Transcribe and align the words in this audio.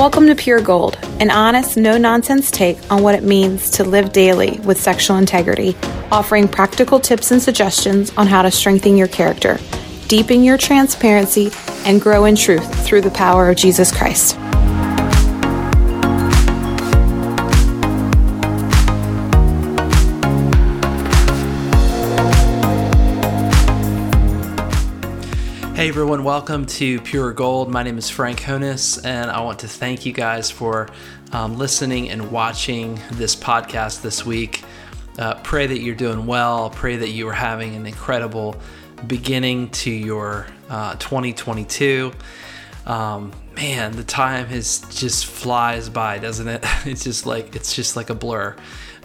Welcome 0.00 0.28
to 0.28 0.34
Pure 0.34 0.62
Gold, 0.62 0.98
an 1.20 1.30
honest, 1.30 1.76
no 1.76 1.98
nonsense 1.98 2.50
take 2.50 2.78
on 2.90 3.02
what 3.02 3.14
it 3.14 3.22
means 3.22 3.68
to 3.72 3.84
live 3.84 4.14
daily 4.14 4.58
with 4.60 4.80
sexual 4.80 5.18
integrity, 5.18 5.76
offering 6.10 6.48
practical 6.48 6.98
tips 6.98 7.32
and 7.32 7.42
suggestions 7.42 8.10
on 8.16 8.26
how 8.26 8.40
to 8.40 8.50
strengthen 8.50 8.96
your 8.96 9.08
character, 9.08 9.58
deepen 10.08 10.42
your 10.42 10.56
transparency, 10.56 11.50
and 11.84 12.00
grow 12.00 12.24
in 12.24 12.34
truth 12.34 12.86
through 12.86 13.02
the 13.02 13.10
power 13.10 13.50
of 13.50 13.58
Jesus 13.58 13.94
Christ. 13.94 14.38
Hey 25.80 25.88
everyone, 25.88 26.24
welcome 26.24 26.66
to 26.66 27.00
Pure 27.00 27.32
Gold. 27.32 27.70
My 27.70 27.82
name 27.82 27.96
is 27.96 28.10
Frank 28.10 28.40
Honus, 28.40 29.02
and 29.02 29.30
I 29.30 29.40
want 29.40 29.60
to 29.60 29.66
thank 29.66 30.04
you 30.04 30.12
guys 30.12 30.50
for 30.50 30.90
um, 31.32 31.56
listening 31.56 32.10
and 32.10 32.30
watching 32.30 33.00
this 33.12 33.34
podcast 33.34 34.02
this 34.02 34.26
week. 34.26 34.62
Uh, 35.18 35.36
pray 35.36 35.66
that 35.66 35.78
you're 35.78 35.94
doing 35.94 36.26
well. 36.26 36.68
Pray 36.68 36.96
that 36.96 37.08
you 37.08 37.26
are 37.28 37.32
having 37.32 37.76
an 37.76 37.86
incredible 37.86 38.56
beginning 39.06 39.70
to 39.70 39.90
your 39.90 40.46
uh, 40.68 40.96
2022. 40.96 42.12
Um, 42.84 43.32
man, 43.56 43.92
the 43.92 44.04
time 44.04 44.48
has 44.48 44.80
just 44.90 45.24
flies 45.24 45.88
by, 45.88 46.18
doesn't 46.18 46.46
it? 46.46 46.62
It's 46.84 47.04
just 47.04 47.24
like 47.24 47.56
it's 47.56 47.74
just 47.74 47.96
like 47.96 48.10
a 48.10 48.14
blur. 48.14 48.54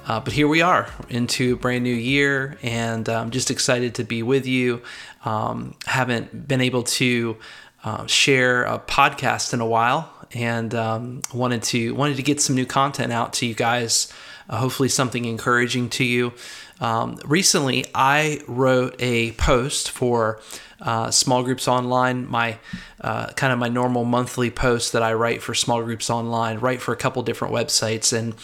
Uh, 0.06 0.20
but 0.20 0.34
here 0.34 0.48
we 0.48 0.62
are 0.62 0.88
into 1.10 1.54
a 1.54 1.58
brand 1.58 1.84
new 1.84 1.94
year, 1.94 2.58
and 2.62 3.10
I'm 3.10 3.32
just 3.32 3.50
excited 3.50 3.96
to 3.96 4.04
be 4.04 4.22
with 4.22 4.46
you. 4.46 4.84
Um, 5.24 5.74
haven't 5.88 6.48
been 6.48 6.62
able 6.62 6.84
to 6.84 7.38
uh, 7.84 8.06
share 8.06 8.64
a 8.66 8.78
podcast 8.78 9.54
in 9.54 9.62
a 9.62 9.66
while, 9.66 10.12
and 10.34 10.76
um, 10.76 11.22
wanted 11.34 11.64
to 11.64 11.96
wanted 11.96 12.18
to 12.18 12.24
get 12.24 12.40
some 12.40 12.56
new 12.56 12.68
content 12.68 13.12
out 13.12 13.34
to 13.34 13.48
you 13.48 13.56
guys. 13.56 14.14
Uh, 14.48 14.58
hopefully, 14.58 14.90
something 14.90 15.26
encouraging 15.26 15.90
to 15.90 16.04
you. 16.04 16.34
Um, 16.80 17.18
recently, 17.26 17.86
I 17.96 18.42
wrote 18.48 18.96
a 19.00 19.32
post 19.34 19.90
for 19.90 20.40
uh, 20.82 21.10
small 21.10 21.42
groups 21.44 21.68
online. 21.68 22.30
My 22.30 22.60
uh, 23.02 23.28
kind 23.34 23.54
of 23.54 23.58
my 23.60 23.70
normal 23.70 24.06
monthly 24.06 24.52
post 24.52 24.94
that 24.94 25.02
I 25.02 25.14
write 25.14 25.42
for 25.42 25.56
small 25.56 25.82
groups 25.82 26.12
online, 26.12 26.60
write 26.60 26.82
for 26.82 26.94
a 26.94 26.98
couple 26.98 27.24
different 27.24 27.54
websites, 27.54 28.16
and 28.16 28.36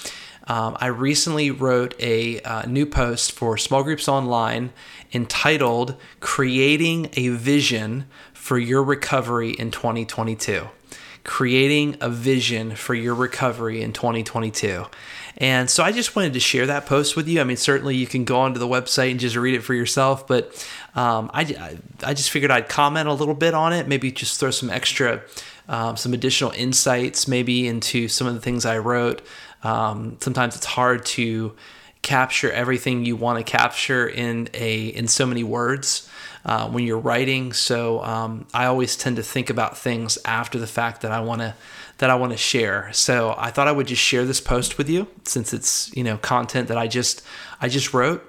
um, 0.52 0.76
I 0.82 0.88
recently 0.88 1.50
wrote 1.50 1.96
a 1.98 2.42
uh, 2.42 2.64
new 2.64 2.86
post 2.86 3.32
for 3.32 3.58
Small 3.58 3.84
Groups 3.84 4.10
Online 4.10 4.74
entitled 5.14 5.96
Creating 6.20 7.10
a 7.14 7.30
Vision 7.30 8.04
for 8.34 8.60
Your 8.60 8.84
Recovery 8.84 9.52
in 9.52 9.72
2022. 9.72 10.68
Creating 11.24 11.96
a 12.02 12.10
Vision 12.10 12.76
for 12.76 12.94
Your 12.94 13.16
Recovery 13.16 13.82
in 13.82 13.94
2022. 13.94 14.88
And 15.38 15.70
so 15.70 15.86
I 15.86 15.94
just 15.94 16.18
wanted 16.18 16.34
to 16.34 16.42
share 16.42 16.66
that 16.66 16.86
post 16.86 17.16
with 17.16 17.30
you. 17.30 17.40
I 17.40 17.46
mean, 17.46 17.56
certainly 17.56 17.96
you 17.96 18.06
can 18.06 18.26
go 18.26 18.42
onto 18.42 18.60
the 18.60 18.68
website 18.68 19.12
and 19.12 19.22
just 19.22 19.38
read 19.38 19.56
it 19.56 19.62
for 19.62 19.74
yourself, 19.74 20.28
but 20.28 20.68
um, 20.96 21.32
I, 21.34 21.78
I 22.04 22.14
just 22.14 22.30
figured 22.30 22.52
I'd 22.52 22.68
comment 22.68 23.08
a 23.08 23.14
little 23.14 23.36
bit 23.36 23.54
on 23.54 23.72
it, 23.72 23.88
maybe 23.88 24.12
just 24.12 24.38
throw 24.38 24.52
some 24.52 24.70
extra, 24.70 25.22
um, 25.70 25.96
some 25.96 26.14
additional 26.14 26.52
insights 26.52 27.26
maybe 27.26 27.70
into 27.70 28.10
some 28.10 28.28
of 28.28 28.34
the 28.34 28.42
things 28.42 28.66
I 28.66 28.80
wrote. 28.80 29.22
Um, 29.64 30.18
sometimes 30.20 30.56
it's 30.56 30.66
hard 30.66 31.06
to 31.06 31.56
capture 32.02 32.52
everything 32.52 33.06
you 33.06 33.16
want 33.16 33.38
to 33.46 33.50
capture 33.50 34.08
in 34.08 34.50
a 34.54 34.88
in 34.88 35.08
so 35.08 35.26
many 35.26 35.44
words 35.44 36.10
uh, 36.46 36.68
when 36.70 36.84
you're 36.84 37.00
writing. 37.00 37.54
So 37.54 38.04
um, 38.04 38.48
I 38.54 38.66
always 38.66 38.96
tend 38.96 39.18
to 39.18 39.24
think 39.24 39.50
about 39.50 39.78
things 39.78 40.18
after 40.26 40.58
the 40.58 40.68
fact 40.68 41.02
that 41.02 41.12
I 41.12 41.20
want 41.20 41.42
to 41.42 41.56
that 42.00 42.10
I 42.10 42.16
want 42.16 42.32
to 42.32 42.38
share. 42.38 42.92
So 42.94 43.36
I 43.38 43.52
thought 43.52 43.68
I 43.68 43.72
would 43.72 43.88
just 43.88 44.02
share 44.02 44.26
this 44.26 44.42
post 44.42 44.78
with 44.78 44.90
you 44.90 45.08
since 45.26 45.54
it's 45.54 45.96
you 45.96 46.04
know 46.04 46.18
content 46.18 46.68
that 46.70 46.78
I 46.78 46.88
just 46.88 47.24
I 47.60 47.68
just 47.70 47.94
wrote 47.94 48.28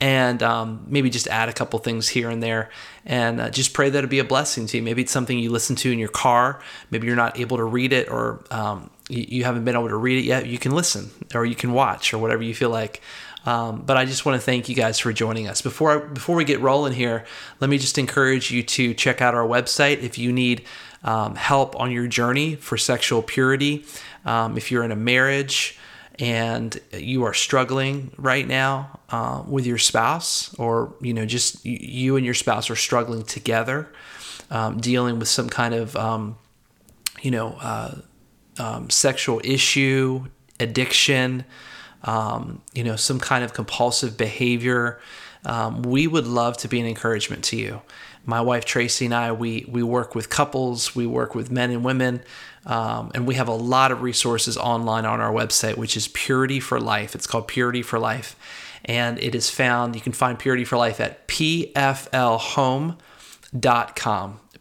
and 0.00 0.42
um, 0.42 0.84
maybe 0.88 1.10
just 1.10 1.28
add 1.28 1.48
a 1.48 1.52
couple 1.52 1.78
things 1.78 2.08
here 2.08 2.28
and 2.28 2.42
there 2.42 2.70
and 3.06 3.40
uh, 3.40 3.50
just 3.50 3.72
pray 3.72 3.88
that 3.88 3.98
it'll 3.98 4.10
be 4.10 4.18
a 4.18 4.24
blessing 4.24 4.66
to 4.66 4.76
you 4.76 4.82
maybe 4.82 5.02
it's 5.02 5.12
something 5.12 5.38
you 5.38 5.50
listen 5.50 5.76
to 5.76 5.92
in 5.92 5.98
your 5.98 6.08
car 6.08 6.60
maybe 6.90 7.06
you're 7.06 7.16
not 7.16 7.38
able 7.38 7.56
to 7.56 7.64
read 7.64 7.92
it 7.92 8.08
or 8.08 8.44
um, 8.50 8.90
you, 9.12 9.44
haven't 9.44 9.64
been 9.64 9.74
able 9.74 9.88
to 9.88 9.96
read 9.96 10.18
it 10.18 10.24
yet 10.24 10.46
you 10.46 10.58
can 10.58 10.72
listen 10.72 11.10
or 11.34 11.44
you 11.44 11.54
can 11.54 11.72
watch 11.72 12.12
or 12.14 12.18
whatever 12.18 12.42
you 12.42 12.54
feel 12.54 12.70
like 12.70 13.00
um, 13.44 13.82
but 13.84 13.96
I 13.96 14.04
just 14.04 14.24
want 14.24 14.40
to 14.40 14.44
thank 14.44 14.68
you 14.68 14.74
guys 14.76 15.00
for 15.00 15.12
joining 15.12 15.48
us. 15.48 15.62
Before 15.62 15.90
I, 15.90 16.06
before 16.06 16.36
we 16.36 16.44
get 16.44 16.60
rolling 16.60 16.92
here, 16.92 17.24
let 17.60 17.68
me 17.68 17.76
just 17.76 17.98
encourage 17.98 18.52
you 18.52 18.62
to 18.62 18.94
check 18.94 19.20
out 19.20 19.34
our 19.34 19.44
website 19.44 20.02
if 20.02 20.16
you 20.16 20.32
need 20.32 20.64
um, 21.02 21.34
help 21.34 21.78
on 21.80 21.90
your 21.90 22.06
journey 22.06 22.54
for 22.54 22.76
sexual 22.76 23.20
purity. 23.20 23.84
Um, 24.24 24.56
if 24.56 24.70
you're 24.70 24.84
in 24.84 24.92
a 24.92 24.96
marriage, 24.96 25.76
and 26.18 26.78
you 26.92 27.24
are 27.24 27.34
struggling 27.34 28.12
right 28.16 28.46
now 28.46 29.00
uh, 29.10 29.42
with 29.46 29.66
your 29.66 29.78
spouse, 29.78 30.54
or 30.58 30.94
you 31.00 31.14
know, 31.14 31.26
just 31.26 31.64
you 31.64 32.16
and 32.16 32.24
your 32.24 32.34
spouse 32.34 32.70
are 32.70 32.76
struggling 32.76 33.24
together, 33.24 33.88
um, 34.50 34.78
dealing 34.78 35.18
with 35.18 35.28
some 35.28 35.48
kind 35.48 35.74
of 35.74 35.96
um, 35.96 36.36
you 37.22 37.30
know 37.30 37.56
uh, 37.60 37.96
um, 38.58 38.90
sexual 38.90 39.40
issue, 39.44 40.26
addiction, 40.60 41.44
um, 42.04 42.62
you 42.74 42.84
know, 42.84 42.96
some 42.96 43.20
kind 43.20 43.44
of 43.44 43.52
compulsive 43.52 44.16
behavior. 44.16 45.00
Um, 45.44 45.82
we 45.82 46.06
would 46.06 46.26
love 46.26 46.56
to 46.58 46.68
be 46.68 46.80
an 46.80 46.86
encouragement 46.86 47.44
to 47.44 47.56
you. 47.56 47.82
My 48.24 48.40
wife 48.40 48.64
Tracy 48.64 49.06
and 49.06 49.14
I, 49.14 49.32
we 49.32 49.66
we 49.68 49.82
work 49.82 50.14
with 50.14 50.30
couples, 50.30 50.94
we 50.94 51.06
work 51.06 51.34
with 51.34 51.50
men 51.50 51.70
and 51.70 51.84
women. 51.84 52.22
Um, 52.64 53.10
and 53.14 53.26
we 53.26 53.34
have 53.34 53.48
a 53.48 53.54
lot 53.54 53.90
of 53.90 54.02
resources 54.02 54.56
online 54.56 55.04
on 55.04 55.20
our 55.20 55.32
website, 55.32 55.76
which 55.76 55.96
is 55.96 56.06
Purity 56.08 56.60
for 56.60 56.80
Life. 56.80 57.16
It's 57.16 57.26
called 57.26 57.48
Purity 57.48 57.82
for 57.82 57.98
Life. 57.98 58.36
And 58.84 59.18
it 59.18 59.34
is 59.34 59.50
found, 59.50 59.96
you 59.96 60.00
can 60.00 60.12
find 60.12 60.38
Purity 60.38 60.64
for 60.64 60.76
Life 60.76 61.00
at 61.00 61.26
pflhome.com. 61.26 62.98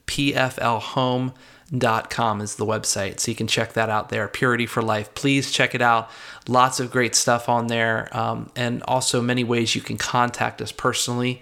pflhome.com 0.08 1.34
is 1.72 2.56
the 2.56 2.66
website. 2.66 3.20
So 3.20 3.32
you 3.32 3.36
can 3.36 3.48
check 3.48 3.74
that 3.74 3.90
out 3.90 4.10
there. 4.10 4.28
Purity 4.28 4.66
for 4.66 4.82
Life. 4.82 5.14
Please 5.14 5.52
check 5.52 5.74
it 5.74 5.82
out. 5.82 6.10
Lots 6.48 6.80
of 6.80 6.92
great 6.92 7.16
stuff 7.16 7.48
on 7.48 7.68
there. 7.68 8.10
Um, 8.16 8.52
and 8.56 8.84
also 8.84 9.22
many 9.22 9.44
ways 9.44 9.76
you 9.76 9.82
can 9.82 9.98
contact 9.98 10.62
us 10.62 10.72
personally 10.72 11.42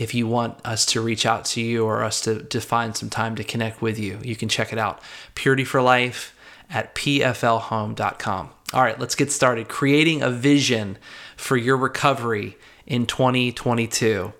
if 0.00 0.14
you 0.14 0.26
want 0.26 0.58
us 0.64 0.86
to 0.86 1.00
reach 1.00 1.26
out 1.26 1.44
to 1.44 1.60
you 1.60 1.84
or 1.84 2.02
us 2.02 2.22
to, 2.22 2.42
to 2.44 2.58
find 2.60 2.96
some 2.96 3.10
time 3.10 3.36
to 3.36 3.44
connect 3.44 3.82
with 3.82 3.98
you, 3.98 4.18
you 4.22 4.34
can 4.34 4.48
check 4.48 4.72
it 4.72 4.78
out. 4.78 5.02
Purity 5.34 5.62
for 5.62 5.82
Life 5.82 6.34
at 6.70 6.94
pflhome.com. 6.94 8.50
All 8.72 8.82
right, 8.82 8.98
let's 8.98 9.14
get 9.14 9.30
started. 9.30 9.68
Creating 9.68 10.22
a 10.22 10.30
vision 10.30 10.96
for 11.36 11.58
your 11.58 11.76
recovery 11.76 12.56
in 12.86 13.04
2022. 13.04 14.32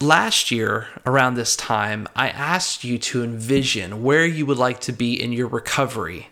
Last 0.00 0.52
year, 0.52 0.86
around 1.04 1.34
this 1.34 1.56
time, 1.56 2.06
I 2.14 2.28
asked 2.28 2.84
you 2.84 2.98
to 2.98 3.24
envision 3.24 4.04
where 4.04 4.24
you 4.24 4.46
would 4.46 4.56
like 4.56 4.78
to 4.82 4.92
be 4.92 5.20
in 5.20 5.32
your 5.32 5.48
recovery 5.48 6.28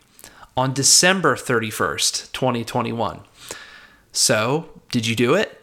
on 0.56 0.72
December 0.72 1.34
31st, 1.34 2.30
2021. 2.30 3.22
So, 4.12 4.68
did 4.92 5.08
you 5.08 5.16
do 5.16 5.34
it? 5.34 5.60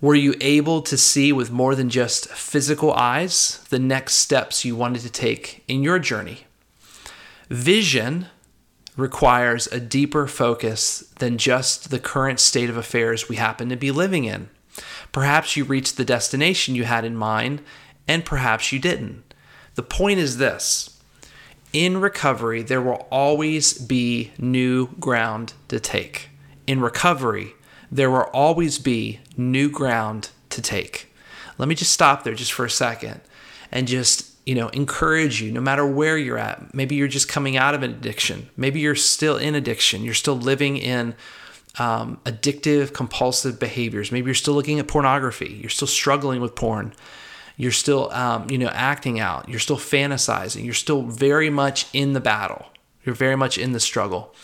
Were 0.00 0.14
you 0.14 0.36
able 0.40 0.80
to 0.80 0.96
see 0.96 1.34
with 1.34 1.50
more 1.50 1.74
than 1.74 1.90
just 1.90 2.28
physical 2.28 2.94
eyes 2.94 3.62
the 3.68 3.78
next 3.78 4.14
steps 4.14 4.64
you 4.64 4.74
wanted 4.74 5.02
to 5.02 5.10
take 5.10 5.64
in 5.68 5.82
your 5.82 5.98
journey? 5.98 6.46
Vision 7.50 8.28
requires 8.96 9.66
a 9.66 9.80
deeper 9.80 10.26
focus 10.26 11.00
than 11.18 11.36
just 11.36 11.90
the 11.90 11.98
current 11.98 12.40
state 12.40 12.70
of 12.70 12.78
affairs 12.78 13.28
we 13.28 13.36
happen 13.36 13.68
to 13.68 13.76
be 13.76 13.90
living 13.90 14.24
in. 14.24 14.48
Perhaps 15.16 15.56
you 15.56 15.64
reached 15.64 15.96
the 15.96 16.04
destination 16.04 16.74
you 16.74 16.84
had 16.84 17.02
in 17.02 17.16
mind, 17.16 17.62
and 18.06 18.22
perhaps 18.22 18.70
you 18.70 18.78
didn't. 18.78 19.32
The 19.74 19.82
point 19.82 20.18
is 20.18 20.36
this 20.36 21.00
in 21.72 22.02
recovery, 22.02 22.60
there 22.60 22.82
will 22.82 23.06
always 23.10 23.72
be 23.78 24.32
new 24.36 24.88
ground 25.00 25.54
to 25.68 25.80
take. 25.80 26.28
In 26.66 26.82
recovery, 26.82 27.54
there 27.90 28.10
will 28.10 28.28
always 28.34 28.78
be 28.78 29.20
new 29.38 29.70
ground 29.70 30.32
to 30.50 30.60
take. 30.60 31.10
Let 31.56 31.66
me 31.66 31.74
just 31.74 31.94
stop 31.94 32.22
there 32.22 32.34
just 32.34 32.52
for 32.52 32.66
a 32.66 32.70
second 32.70 33.22
and 33.72 33.88
just, 33.88 34.34
you 34.44 34.54
know, 34.54 34.68
encourage 34.68 35.40
you 35.40 35.50
no 35.50 35.62
matter 35.62 35.86
where 35.86 36.18
you're 36.18 36.36
at. 36.36 36.74
Maybe 36.74 36.94
you're 36.94 37.08
just 37.08 37.26
coming 37.26 37.56
out 37.56 37.74
of 37.74 37.82
an 37.82 37.90
addiction. 37.90 38.50
Maybe 38.54 38.80
you're 38.80 38.94
still 38.94 39.38
in 39.38 39.54
addiction. 39.54 40.04
You're 40.04 40.12
still 40.12 40.36
living 40.36 40.76
in 40.76 41.14
um, 41.78 42.18
addictive, 42.24 42.92
compulsive 42.92 43.58
behaviors. 43.60 44.10
Maybe 44.10 44.26
you're 44.26 44.34
still 44.34 44.54
looking 44.54 44.78
at 44.78 44.88
pornography. 44.88 45.58
You're 45.60 45.70
still 45.70 45.88
struggling 45.88 46.40
with 46.40 46.54
porn. 46.54 46.94
You're 47.56 47.72
still, 47.72 48.10
um, 48.12 48.50
you 48.50 48.58
know, 48.58 48.68
acting 48.68 49.18
out. 49.18 49.48
You're 49.48 49.60
still 49.60 49.78
fantasizing. 49.78 50.64
You're 50.64 50.74
still 50.74 51.02
very 51.02 51.50
much 51.50 51.86
in 51.92 52.12
the 52.12 52.20
battle. 52.20 52.66
You're 53.04 53.14
very 53.14 53.36
much 53.36 53.56
in 53.56 53.70
the 53.72 53.78
struggle 53.78 54.34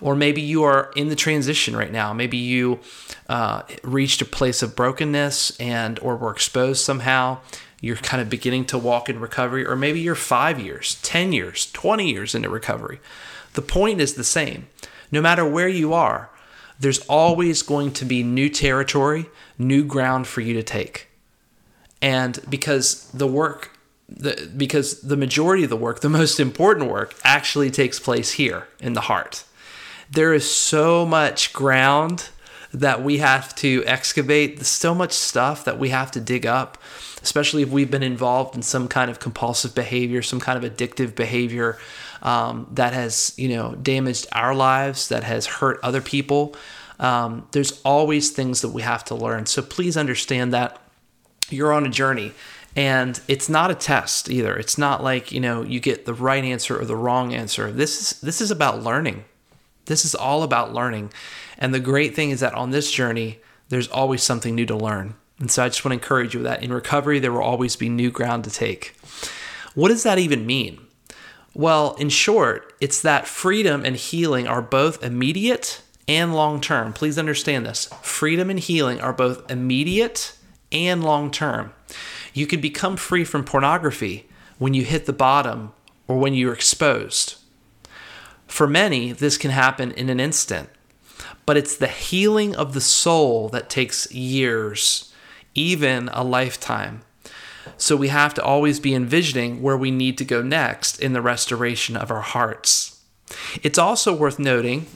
Or 0.00 0.14
maybe 0.14 0.42
you 0.42 0.64
are 0.64 0.92
in 0.94 1.08
the 1.08 1.16
transition 1.16 1.74
right 1.74 1.90
now. 1.90 2.12
Maybe 2.12 2.36
you 2.36 2.80
uh, 3.28 3.62
reached 3.82 4.20
a 4.20 4.26
place 4.26 4.62
of 4.62 4.76
brokenness 4.76 5.58
and 5.58 5.98
or 6.00 6.16
were 6.16 6.32
exposed 6.32 6.84
somehow. 6.84 7.38
You're 7.80 7.96
kind 7.96 8.20
of 8.20 8.28
beginning 8.28 8.66
to 8.66 8.78
walk 8.78 9.08
in 9.08 9.18
recovery, 9.18 9.66
or 9.66 9.74
maybe 9.74 9.98
you're 9.98 10.14
five 10.14 10.60
years, 10.60 11.00
10 11.02 11.32
years, 11.32 11.70
20 11.72 12.08
years 12.08 12.34
into 12.34 12.48
recovery. 12.48 13.00
The 13.54 13.62
point 13.62 14.00
is 14.00 14.14
the 14.14 14.24
same. 14.24 14.68
No 15.10 15.20
matter 15.20 15.44
where 15.44 15.68
you 15.68 15.92
are, 15.92 16.30
there's 16.82 16.98
always 17.06 17.62
going 17.62 17.92
to 17.92 18.04
be 18.04 18.22
new 18.22 18.48
territory, 18.48 19.26
new 19.56 19.84
ground 19.84 20.26
for 20.26 20.40
you 20.40 20.52
to 20.54 20.62
take. 20.62 21.08
And 22.02 22.40
because 22.50 23.08
the 23.12 23.26
work 23.26 23.70
the, 24.08 24.50
because 24.54 25.00
the 25.00 25.16
majority 25.16 25.64
of 25.64 25.70
the 25.70 25.76
work, 25.76 26.00
the 26.00 26.08
most 26.08 26.38
important 26.38 26.90
work, 26.90 27.14
actually 27.24 27.70
takes 27.70 27.98
place 27.98 28.32
here 28.32 28.68
in 28.78 28.92
the 28.92 29.02
heart. 29.02 29.44
There 30.10 30.34
is 30.34 30.50
so 30.50 31.06
much 31.06 31.54
ground 31.54 32.28
that 32.74 33.02
we 33.02 33.18
have 33.18 33.54
to 33.56 33.82
excavate, 33.86 34.60
so 34.66 34.94
much 34.94 35.12
stuff 35.12 35.64
that 35.64 35.78
we 35.78 35.90
have 35.90 36.10
to 36.10 36.20
dig 36.20 36.44
up, 36.44 36.76
especially 37.22 37.62
if 37.62 37.70
we've 37.70 37.90
been 37.90 38.02
involved 38.02 38.54
in 38.54 38.62
some 38.62 38.88
kind 38.88 39.10
of 39.10 39.18
compulsive 39.18 39.74
behavior, 39.74 40.20
some 40.20 40.40
kind 40.40 40.62
of 40.62 40.70
addictive 40.70 41.14
behavior 41.14 41.78
um, 42.22 42.68
that 42.72 42.92
has, 42.92 43.34
you 43.36 43.48
know, 43.48 43.74
damaged 43.74 44.26
our 44.32 44.54
lives, 44.54 45.08
that 45.08 45.24
has 45.24 45.46
hurt 45.46 45.78
other 45.82 46.00
people. 46.00 46.54
Um, 46.98 47.48
there's 47.52 47.80
always 47.82 48.30
things 48.30 48.60
that 48.62 48.68
we 48.68 48.82
have 48.82 49.04
to 49.06 49.14
learn. 49.14 49.46
So 49.46 49.60
please 49.60 49.96
understand 49.96 50.54
that 50.54 50.80
you're 51.50 51.72
on 51.72 51.84
a 51.84 51.90
journey 51.90 52.32
and 52.74 53.20
it's 53.28 53.48
not 53.48 53.70
a 53.70 53.74
test 53.74 54.30
either. 54.30 54.56
It's 54.56 54.78
not 54.78 55.02
like 55.02 55.32
you 55.32 55.40
know 55.40 55.62
you 55.62 55.80
get 55.80 56.06
the 56.06 56.14
right 56.14 56.42
answer 56.42 56.80
or 56.80 56.84
the 56.84 56.96
wrong 56.96 57.34
answer. 57.34 57.70
This 57.70 58.00
is 58.00 58.20
this 58.20 58.40
is 58.40 58.50
about 58.50 58.82
learning. 58.82 59.24
This 59.86 60.04
is 60.04 60.14
all 60.14 60.42
about 60.42 60.72
learning. 60.72 61.12
And 61.58 61.74
the 61.74 61.80
great 61.80 62.14
thing 62.14 62.30
is 62.30 62.40
that 62.40 62.54
on 62.54 62.70
this 62.70 62.90
journey 62.90 63.40
there's 63.68 63.88
always 63.88 64.22
something 64.22 64.54
new 64.54 64.66
to 64.66 64.76
learn. 64.76 65.14
And 65.38 65.50
so 65.50 65.64
i 65.64 65.68
just 65.68 65.84
want 65.84 65.92
to 65.92 66.02
encourage 66.02 66.34
you 66.34 66.42
that. 66.44 66.62
In 66.62 66.72
recovery 66.72 67.18
there 67.18 67.32
will 67.32 67.42
always 67.42 67.76
be 67.76 67.88
new 67.88 68.10
ground 68.10 68.44
to 68.44 68.50
take. 68.50 68.94
What 69.74 69.88
does 69.88 70.04
that 70.04 70.18
even 70.18 70.46
mean 70.46 70.78
well 71.54 71.94
in 71.94 72.08
short 72.08 72.72
it's 72.80 73.00
that 73.02 73.26
freedom 73.26 73.84
and 73.84 73.96
healing 73.96 74.46
are 74.46 74.62
both 74.62 75.02
immediate 75.02 75.82
and 76.08 76.34
long 76.34 76.60
term 76.60 76.92
please 76.92 77.18
understand 77.18 77.66
this 77.66 77.86
freedom 78.02 78.50
and 78.50 78.60
healing 78.60 79.00
are 79.00 79.12
both 79.12 79.50
immediate 79.50 80.36
and 80.70 81.04
long 81.04 81.30
term 81.30 81.72
you 82.32 82.46
can 82.46 82.60
become 82.60 82.96
free 82.96 83.24
from 83.24 83.44
pornography 83.44 84.28
when 84.58 84.74
you 84.74 84.84
hit 84.84 85.06
the 85.06 85.12
bottom 85.12 85.72
or 86.08 86.18
when 86.18 86.34
you're 86.34 86.52
exposed. 86.52 87.36
For 88.46 88.66
many, 88.66 89.12
this 89.12 89.38
can 89.38 89.50
happen 89.50 89.92
in 89.92 90.08
an 90.08 90.20
instant, 90.20 90.68
but 91.46 91.56
it's 91.56 91.76
the 91.76 91.88
healing 91.88 92.54
of 92.54 92.74
the 92.74 92.80
soul 92.80 93.48
that 93.50 93.70
takes 93.70 94.12
years, 94.12 95.12
even 95.54 96.08
a 96.12 96.22
lifetime. 96.22 97.02
So 97.76 97.96
we 97.96 98.08
have 98.08 98.34
to 98.34 98.42
always 98.42 98.80
be 98.80 98.94
envisioning 98.94 99.62
where 99.62 99.76
we 99.76 99.90
need 99.90 100.18
to 100.18 100.24
go 100.24 100.42
next 100.42 101.00
in 101.00 101.12
the 101.12 101.22
restoration 101.22 101.96
of 101.96 102.10
our 102.10 102.20
hearts. 102.20 103.02
It's 103.62 103.78
also 103.78 104.14
worth 104.14 104.38
noting 104.38 104.86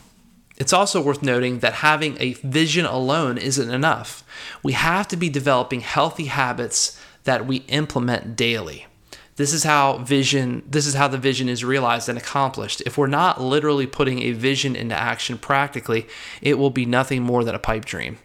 it's 0.56 0.72
also 0.72 1.02
worth 1.02 1.22
noting 1.22 1.58
that 1.58 1.74
having 1.74 2.16
a 2.18 2.32
vision 2.34 2.86
alone 2.86 3.36
isn't 3.36 3.70
enough. 3.70 4.24
We 4.62 4.72
have 4.72 5.06
to 5.08 5.16
be 5.16 5.28
developing 5.28 5.80
healthy 5.80 6.26
habits 6.26 7.00
that 7.24 7.46
we 7.46 7.56
implement 7.68 8.36
daily. 8.36 8.86
This 9.37 9.53
is 9.53 9.65
how 9.65 9.99
vision 9.99 10.62
this 10.67 10.87
is 10.87 10.94
how 10.94 11.09
the 11.09 11.19
vision 11.19 11.49
is 11.49 11.62
realized 11.62 12.09
and 12.09 12.19
accomplished. 12.19 12.83
If 12.87 12.97
we're 12.97 13.06
not 13.06 13.41
literally 13.41 13.87
putting 13.87 14.23
a 14.23 14.33
vision 14.33 14.75
into 14.75 14.94
action 14.94 15.37
practically, 15.37 16.06
it 16.41 16.59
will 16.59 16.71
be 16.71 16.87
nothing 16.87 17.23
more 17.23 17.44
than 17.44 17.55
a 17.55 17.59
pipe 17.59 17.85
dream. 17.85 18.19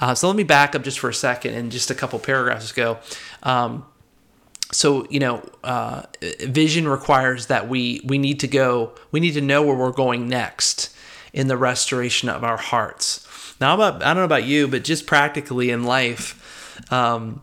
Uh, 0.00 0.14
so 0.14 0.26
let 0.26 0.36
me 0.36 0.44
back 0.44 0.74
up 0.74 0.82
just 0.82 0.98
for 0.98 1.08
a 1.08 1.14
second 1.14 1.54
and 1.54 1.72
just 1.72 1.90
a 1.90 1.94
couple 1.94 2.18
paragraphs 2.18 2.70
ago. 2.70 2.98
Um, 3.42 3.86
so 4.72 5.06
you 5.10 5.18
know 5.18 5.42
uh, 5.64 6.02
vision 6.40 6.86
requires 6.86 7.46
that 7.46 7.68
we 7.68 8.00
we 8.04 8.18
need 8.18 8.40
to 8.40 8.48
go 8.48 8.92
we 9.10 9.20
need 9.20 9.32
to 9.32 9.40
know 9.40 9.62
where 9.62 9.76
we're 9.76 9.90
going 9.90 10.28
next 10.28 10.94
in 11.32 11.48
the 11.48 11.56
restoration 11.56 12.28
of 12.28 12.44
our 12.44 12.56
hearts 12.56 13.26
now 13.60 13.74
about, 13.74 14.02
i 14.02 14.06
don't 14.06 14.18
know 14.18 14.24
about 14.24 14.44
you 14.44 14.68
but 14.68 14.84
just 14.84 15.06
practically 15.06 15.70
in 15.70 15.84
life 15.84 16.36
um, 16.92 17.42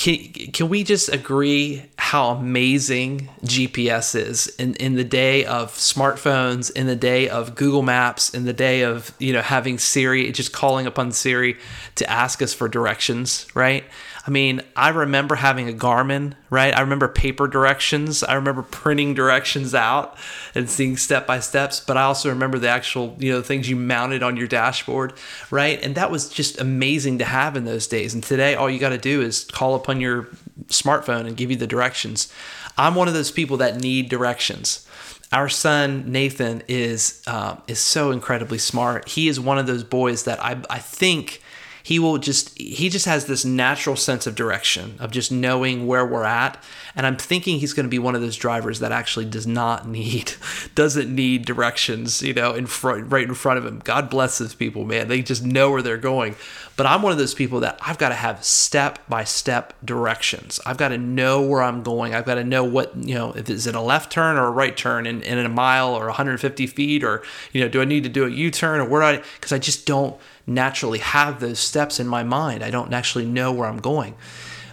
can, 0.00 0.16
can 0.52 0.70
we 0.70 0.82
just 0.82 1.10
agree 1.10 1.84
how 1.98 2.30
amazing 2.30 3.28
GPS 3.44 4.14
is 4.14 4.46
in, 4.56 4.74
in 4.76 4.94
the 4.94 5.04
day 5.04 5.44
of 5.44 5.72
smartphones, 5.72 6.72
in 6.72 6.86
the 6.86 6.96
day 6.96 7.28
of 7.28 7.54
Google 7.54 7.82
Maps, 7.82 8.32
in 8.32 8.46
the 8.46 8.54
day 8.54 8.80
of 8.80 9.14
you 9.18 9.34
know 9.34 9.42
having 9.42 9.78
Siri, 9.78 10.32
just 10.32 10.54
calling 10.54 10.86
upon 10.86 11.12
Siri 11.12 11.58
to 11.96 12.10
ask 12.10 12.40
us 12.40 12.54
for 12.54 12.66
directions, 12.66 13.46
right? 13.54 13.84
I 14.30 14.32
mean, 14.32 14.62
I 14.76 14.90
remember 14.90 15.34
having 15.34 15.68
a 15.68 15.72
Garmin, 15.72 16.34
right? 16.50 16.72
I 16.72 16.82
remember 16.82 17.08
paper 17.08 17.48
directions. 17.48 18.22
I 18.22 18.34
remember 18.34 18.62
printing 18.62 19.12
directions 19.12 19.74
out 19.74 20.16
and 20.54 20.70
seeing 20.70 20.96
step 20.98 21.26
by 21.26 21.40
steps, 21.40 21.80
but 21.80 21.96
I 21.96 22.02
also 22.02 22.28
remember 22.28 22.56
the 22.60 22.68
actual, 22.68 23.16
you 23.18 23.32
know, 23.32 23.42
things 23.42 23.68
you 23.68 23.74
mounted 23.74 24.22
on 24.22 24.36
your 24.36 24.46
dashboard, 24.46 25.14
right? 25.50 25.82
And 25.82 25.96
that 25.96 26.12
was 26.12 26.28
just 26.28 26.60
amazing 26.60 27.18
to 27.18 27.24
have 27.24 27.56
in 27.56 27.64
those 27.64 27.88
days. 27.88 28.14
And 28.14 28.22
today, 28.22 28.54
all 28.54 28.70
you 28.70 28.78
got 28.78 28.90
to 28.90 28.98
do 28.98 29.20
is 29.20 29.46
call 29.46 29.74
upon 29.74 30.00
your 30.00 30.28
smartphone 30.68 31.26
and 31.26 31.36
give 31.36 31.50
you 31.50 31.56
the 31.56 31.66
directions. 31.66 32.32
I'm 32.78 32.94
one 32.94 33.08
of 33.08 33.14
those 33.14 33.32
people 33.32 33.56
that 33.56 33.80
need 33.80 34.08
directions. 34.08 34.86
Our 35.32 35.48
son 35.48 36.12
Nathan 36.12 36.62
is 36.68 37.20
uh, 37.26 37.56
is 37.66 37.80
so 37.80 38.12
incredibly 38.12 38.58
smart. 38.58 39.08
He 39.08 39.26
is 39.26 39.40
one 39.40 39.58
of 39.58 39.66
those 39.66 39.82
boys 39.82 40.22
that 40.22 40.38
I 40.38 40.62
I 40.70 40.78
think 40.78 41.42
he 41.82 41.98
will 41.98 42.18
just 42.18 42.56
he 42.58 42.88
just 42.88 43.06
has 43.06 43.26
this 43.26 43.44
natural 43.44 43.96
sense 43.96 44.26
of 44.26 44.34
direction 44.34 44.96
of 44.98 45.10
just 45.10 45.32
knowing 45.32 45.86
where 45.86 46.06
we're 46.06 46.24
at. 46.24 46.62
And 46.96 47.06
i'm 47.06 47.16
thinking 47.16 47.58
he's 47.58 47.72
going 47.72 47.84
to 47.84 47.90
be 47.90 47.98
one 47.98 48.14
of 48.14 48.20
those 48.20 48.36
drivers 48.36 48.80
that 48.80 48.92
actually 48.92 49.26
does 49.26 49.46
not 49.46 49.86
need 50.00 50.32
doesn't 50.74 51.14
need 51.14 51.44
directions 51.44 52.22
you 52.22 52.34
know 52.34 52.54
in 52.54 52.66
front 52.66 53.10
right 53.10 53.26
in 53.26 53.34
front 53.34 53.58
of 53.58 53.66
him. 53.66 53.80
God 53.80 54.10
bless 54.10 54.38
those 54.38 54.54
people 54.54 54.84
man. 54.84 55.08
They 55.08 55.22
just 55.22 55.44
know 55.44 55.70
where 55.70 55.82
they're 55.82 55.96
going. 55.96 56.36
But 56.76 56.86
i'm 56.86 57.02
one 57.02 57.12
of 57.12 57.18
those 57.18 57.34
people 57.34 57.60
that 57.60 57.78
i've 57.82 57.98
got 57.98 58.08
to 58.10 58.14
have 58.14 58.44
step 58.44 58.98
by 59.08 59.24
step 59.24 59.74
directions. 59.84 60.60
I've 60.64 60.76
got 60.76 60.88
to 60.88 60.98
know 60.98 61.42
where 61.42 61.62
i'm 61.62 61.82
going. 61.82 62.14
I've 62.14 62.26
got 62.26 62.36
to 62.36 62.44
know 62.44 62.64
what 62.64 62.96
you 62.96 63.14
know 63.14 63.32
if 63.32 63.48
it's 63.48 63.66
in 63.66 63.74
a 63.74 63.82
left 63.82 64.10
turn 64.12 64.36
or 64.36 64.46
a 64.46 64.50
right 64.50 64.76
turn 64.76 65.06
in, 65.06 65.22
in 65.22 65.38
a 65.38 65.48
mile 65.48 65.94
or 65.94 66.06
150 66.06 66.66
feet 66.66 67.04
or 67.04 67.22
you 67.52 67.60
know 67.60 67.68
do 67.68 67.80
i 67.80 67.84
need 67.84 68.02
to 68.04 68.08
do 68.08 68.24
a 68.24 68.28
u-turn 68.28 68.80
or 68.80 68.88
where 68.88 69.00
do 69.00 69.18
i 69.18 69.22
because 69.34 69.52
i 69.52 69.58
just 69.58 69.86
don't 69.86 70.18
naturally 70.50 70.98
have 70.98 71.40
those 71.40 71.58
steps 71.58 71.98
in 71.98 72.06
my 72.06 72.22
mind. 72.22 72.62
I 72.62 72.70
don't 72.70 72.92
actually 72.92 73.24
know 73.24 73.52
where 73.52 73.68
I'm 73.68 73.80
going. 73.80 74.14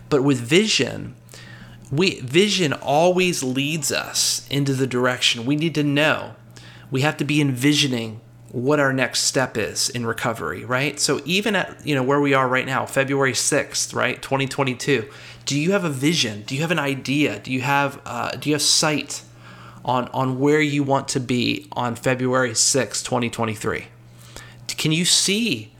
But 0.10 0.24
with 0.24 0.40
vision, 0.40 1.16
we 1.92 2.20
vision 2.22 2.74
always 2.74 3.44
leads 3.44 3.92
us 3.92 4.48
into 4.50 4.74
the 4.74 4.88
direction 4.88 5.46
we 5.46 5.56
need 5.56 5.76
to 5.76 5.84
know. 5.84 6.36
We 6.92 7.02
have 7.02 7.18
to 7.18 7.26
be 7.26 7.40
envisioning 7.40 8.22
what 8.52 8.80
our 8.80 8.94
next 8.94 9.22
step 9.22 9.58
is 9.58 9.90
in 9.90 10.06
recovery, 10.06 10.64
right? 10.64 11.00
So 11.00 11.22
even 11.26 11.56
at 11.56 11.86
you 11.86 11.96
know 11.96 12.04
where 12.04 12.20
we 12.20 12.34
are 12.34 12.48
right 12.48 12.66
now, 12.66 12.86
February 12.86 13.34
6th, 13.34 13.94
right, 13.94 14.22
2022, 14.22 15.10
do 15.46 15.60
you 15.60 15.72
have 15.72 15.84
a 15.84 15.90
vision? 15.90 16.44
Do 16.44 16.56
you 16.56 16.62
have 16.62 16.72
an 16.72 16.80
idea? 16.80 17.40
Do 17.40 17.52
you 17.52 17.62
have 17.62 18.02
uh, 18.06 18.32
do 18.32 18.50
you 18.50 18.56
have 18.56 18.62
sight 18.62 19.22
on 19.84 20.08
on 20.10 20.40
where 20.40 20.62
you 20.62 20.84
want 20.84 21.08
to 21.10 21.20
be 21.20 21.68
on 21.74 21.96
February 21.96 22.52
6th, 22.52 23.04
2023? 23.04 23.88
Can 24.78 24.92
you 24.92 25.06
see 25.06 25.74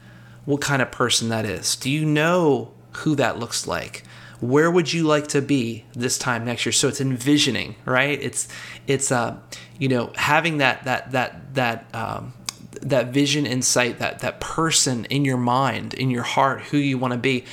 what 0.44 0.60
kind 0.60 0.82
of 0.82 0.90
person 0.90 1.28
that 1.28 1.44
is? 1.44 1.76
Do 1.76 1.90
you 1.90 2.04
know 2.04 2.72
who 2.92 3.14
that 3.16 3.38
looks 3.38 3.66
like? 3.66 4.04
Where 4.40 4.70
would 4.70 4.92
you 4.92 5.04
like 5.04 5.28
to 5.28 5.42
be 5.42 5.84
this 5.94 6.16
time 6.16 6.44
next 6.44 6.64
year? 6.64 6.72
So 6.72 6.88
it's 6.88 7.00
envisioning, 7.00 7.74
right? 7.84 8.20
It's 8.22 8.48
it's 8.86 9.10
uh, 9.10 9.36
you 9.78 9.88
know 9.88 10.12
having 10.14 10.58
that 10.58 10.84
that 10.84 11.12
that 11.12 11.54
that 11.54 11.94
um, 11.94 12.32
that 12.82 13.08
vision 13.08 13.46
insight 13.46 13.98
that 13.98 14.20
that 14.20 14.40
person 14.40 15.04
in 15.06 15.24
your 15.24 15.36
mind 15.36 15.94
in 15.94 16.10
your 16.10 16.22
heart 16.22 16.62
who 16.62 16.76
you 16.76 16.98
want 16.98 17.12
to 17.12 17.18
be 17.18 17.44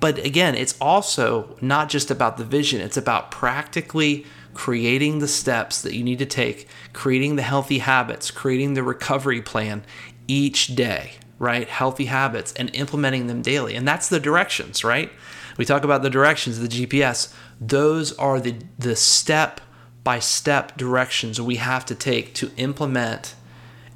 but 0.00 0.18
again 0.18 0.54
it's 0.54 0.76
also 0.80 1.56
not 1.60 1.88
just 1.88 2.10
about 2.10 2.36
the 2.36 2.44
vision 2.44 2.80
it's 2.80 2.96
about 2.96 3.30
practically 3.30 4.26
creating 4.54 5.18
the 5.20 5.28
steps 5.28 5.80
that 5.82 5.94
you 5.94 6.02
need 6.02 6.18
to 6.18 6.26
take 6.26 6.68
creating 6.92 7.36
the 7.36 7.42
healthy 7.42 7.78
habits 7.78 8.30
creating 8.30 8.74
the 8.74 8.82
recovery 8.82 9.40
plan 9.40 9.82
each 10.28 10.74
day, 10.74 11.12
right? 11.38 11.68
Healthy 11.68 12.06
habits 12.06 12.52
and 12.54 12.74
implementing 12.74 13.26
them 13.26 13.42
daily. 13.42 13.74
And 13.74 13.86
that's 13.86 14.08
the 14.08 14.20
directions, 14.20 14.84
right? 14.84 15.10
We 15.56 15.64
talk 15.64 15.84
about 15.84 16.02
the 16.02 16.10
directions, 16.10 16.58
the 16.58 16.68
GPS. 16.68 17.34
Those 17.60 18.12
are 18.14 18.40
the, 18.40 18.56
the 18.78 18.96
step 18.96 19.60
by 20.04 20.18
step 20.18 20.76
directions 20.76 21.40
we 21.40 21.56
have 21.56 21.84
to 21.86 21.94
take 21.94 22.34
to 22.34 22.50
implement 22.56 23.34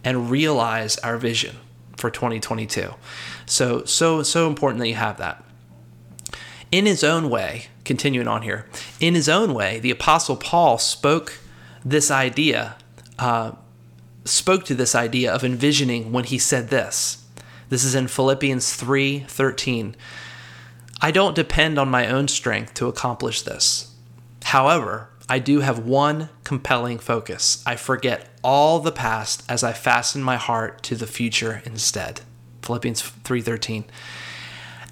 and 0.04 0.30
realize 0.30 0.98
our 0.98 1.16
vision 1.16 1.56
for 1.96 2.10
2022. 2.10 2.94
So, 3.46 3.84
so, 3.84 4.22
so 4.22 4.46
important 4.46 4.80
that 4.80 4.88
you 4.88 4.94
have 4.94 5.16
that. 5.18 5.42
In 6.70 6.86
his 6.86 7.02
own 7.02 7.30
way, 7.30 7.66
continuing 7.84 8.28
on 8.28 8.42
here, 8.42 8.66
in 9.00 9.14
his 9.14 9.28
own 9.28 9.54
way, 9.54 9.80
the 9.80 9.90
Apostle 9.90 10.36
Paul 10.36 10.78
spoke 10.78 11.38
this 11.84 12.10
idea 12.10 12.76
uh, 13.18 13.52
spoke 14.26 14.64
to 14.64 14.74
this 14.74 14.94
idea 14.94 15.32
of 15.32 15.44
envisioning 15.44 16.12
when 16.12 16.24
he 16.24 16.38
said 16.38 16.68
this. 16.68 17.24
This 17.68 17.84
is 17.84 17.94
in 17.94 18.08
Philippians 18.08 18.74
3:13. 18.76 19.96
I 21.00 21.10
don't 21.10 21.34
depend 21.34 21.78
on 21.78 21.88
my 21.88 22.08
own 22.08 22.28
strength 22.28 22.74
to 22.74 22.86
accomplish 22.86 23.42
this. 23.42 23.92
However, 24.44 25.08
I 25.28 25.40
do 25.40 25.60
have 25.60 25.80
one 25.80 26.28
compelling 26.44 26.98
focus. 26.98 27.62
I 27.66 27.76
forget 27.76 28.28
all 28.44 28.78
the 28.78 28.92
past 28.92 29.42
as 29.48 29.64
I 29.64 29.72
fasten 29.72 30.22
my 30.22 30.36
heart 30.36 30.82
to 30.84 30.94
the 30.94 31.06
future 31.06 31.62
instead. 31.64 32.20
Philippians 32.62 33.02
3:13. 33.02 33.84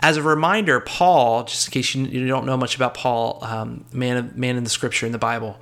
As 0.01 0.17
a 0.17 0.23
reminder, 0.23 0.81
Paul, 0.81 1.45
just 1.45 1.69
in 1.69 1.73
case 1.73 1.95
you, 1.95 2.27
don't 2.27 2.47
know 2.47 2.57
much 2.57 2.75
about 2.77 2.95
Paul, 2.95 3.39
um, 3.43 3.85
man, 3.93 4.33
man 4.35 4.57
in 4.57 4.65
the 4.65 4.71
scripture 4.71 5.07
in 5.07 5.13
the 5.13 5.19
Bible, 5.19 5.59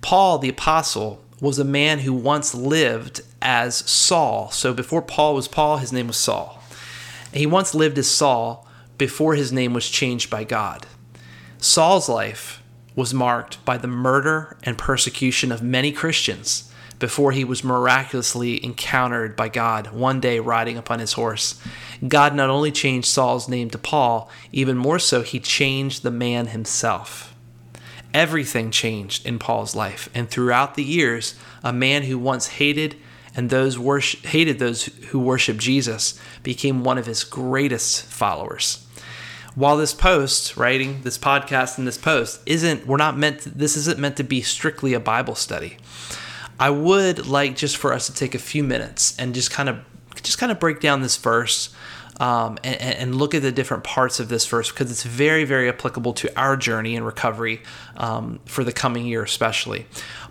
Paul 0.00 0.38
the 0.38 0.50
apostle 0.50 1.23
was 1.40 1.58
a 1.58 1.64
man 1.64 2.00
who 2.00 2.12
once 2.12 2.54
lived 2.54 3.20
as 3.42 3.76
Saul. 3.76 4.50
So 4.50 4.72
before 4.72 5.02
Paul 5.02 5.34
was 5.34 5.48
Paul, 5.48 5.78
his 5.78 5.92
name 5.92 6.06
was 6.06 6.16
Saul. 6.16 6.62
He 7.32 7.46
once 7.46 7.74
lived 7.74 7.98
as 7.98 8.08
Saul 8.08 8.66
before 8.96 9.34
his 9.34 9.52
name 9.52 9.74
was 9.74 9.90
changed 9.90 10.30
by 10.30 10.44
God. 10.44 10.86
Saul's 11.58 12.08
life 12.08 12.62
was 12.94 13.12
marked 13.12 13.64
by 13.64 13.76
the 13.76 13.88
murder 13.88 14.56
and 14.62 14.78
persecution 14.78 15.50
of 15.50 15.62
many 15.62 15.90
Christians 15.90 16.70
before 17.00 17.32
he 17.32 17.44
was 17.44 17.64
miraculously 17.64 18.64
encountered 18.64 19.34
by 19.34 19.48
God 19.48 19.92
one 19.92 20.20
day 20.20 20.38
riding 20.38 20.78
upon 20.78 21.00
his 21.00 21.14
horse. 21.14 21.60
God 22.06 22.34
not 22.34 22.50
only 22.50 22.70
changed 22.70 23.08
Saul's 23.08 23.48
name 23.48 23.68
to 23.70 23.78
Paul, 23.78 24.30
even 24.52 24.76
more 24.76 25.00
so, 25.00 25.22
he 25.22 25.40
changed 25.40 26.02
the 26.02 26.10
man 26.10 26.48
himself. 26.48 27.33
Everything 28.14 28.70
changed 28.70 29.26
in 29.26 29.40
Paul's 29.40 29.74
life, 29.74 30.08
and 30.14 30.30
throughout 30.30 30.76
the 30.76 30.84
years, 30.84 31.34
a 31.64 31.72
man 31.72 32.04
who 32.04 32.16
once 32.16 32.46
hated 32.46 32.94
and 33.34 33.50
those 33.50 33.76
worship, 33.76 34.24
hated 34.24 34.60
those 34.60 34.84
who 34.84 35.18
worship 35.18 35.56
Jesus 35.56 36.18
became 36.44 36.84
one 36.84 36.96
of 36.96 37.06
his 37.06 37.24
greatest 37.24 38.04
followers. 38.04 38.86
While 39.56 39.76
this 39.76 39.94
post, 39.94 40.56
writing 40.56 41.02
this 41.02 41.18
podcast 41.18 41.76
and 41.76 41.86
this 41.86 41.98
post 41.98 42.40
isn't 42.46 42.86
we're 42.86 42.96
not 42.96 43.18
meant 43.18 43.40
to, 43.40 43.50
this 43.50 43.76
isn't 43.76 43.98
meant 43.98 44.16
to 44.18 44.24
be 44.24 44.42
strictly 44.42 44.94
a 44.94 45.00
Bible 45.00 45.34
study. 45.34 45.78
I 46.58 46.70
would 46.70 47.26
like 47.26 47.56
just 47.56 47.76
for 47.76 47.92
us 47.92 48.06
to 48.06 48.14
take 48.14 48.36
a 48.36 48.38
few 48.38 48.62
minutes 48.62 49.18
and 49.18 49.34
just 49.34 49.50
kind 49.50 49.68
of 49.68 49.80
just 50.22 50.38
kind 50.38 50.52
of 50.52 50.60
break 50.60 50.80
down 50.80 51.02
this 51.02 51.16
verse 51.16 51.74
um, 52.20 52.58
and, 52.62 52.80
and, 52.80 53.14
look 53.16 53.34
at 53.34 53.42
the 53.42 53.50
different 53.50 53.82
parts 53.82 54.20
of 54.20 54.28
this 54.28 54.46
verse 54.46 54.70
because 54.70 54.90
it's 54.90 55.02
very, 55.02 55.44
very 55.44 55.68
applicable 55.68 56.12
to 56.12 56.38
our 56.38 56.56
journey 56.56 56.94
in 56.94 57.02
recovery 57.02 57.62
um, 57.96 58.38
for 58.44 58.62
the 58.62 58.72
coming 58.72 59.04
year, 59.04 59.24
especially. 59.24 59.86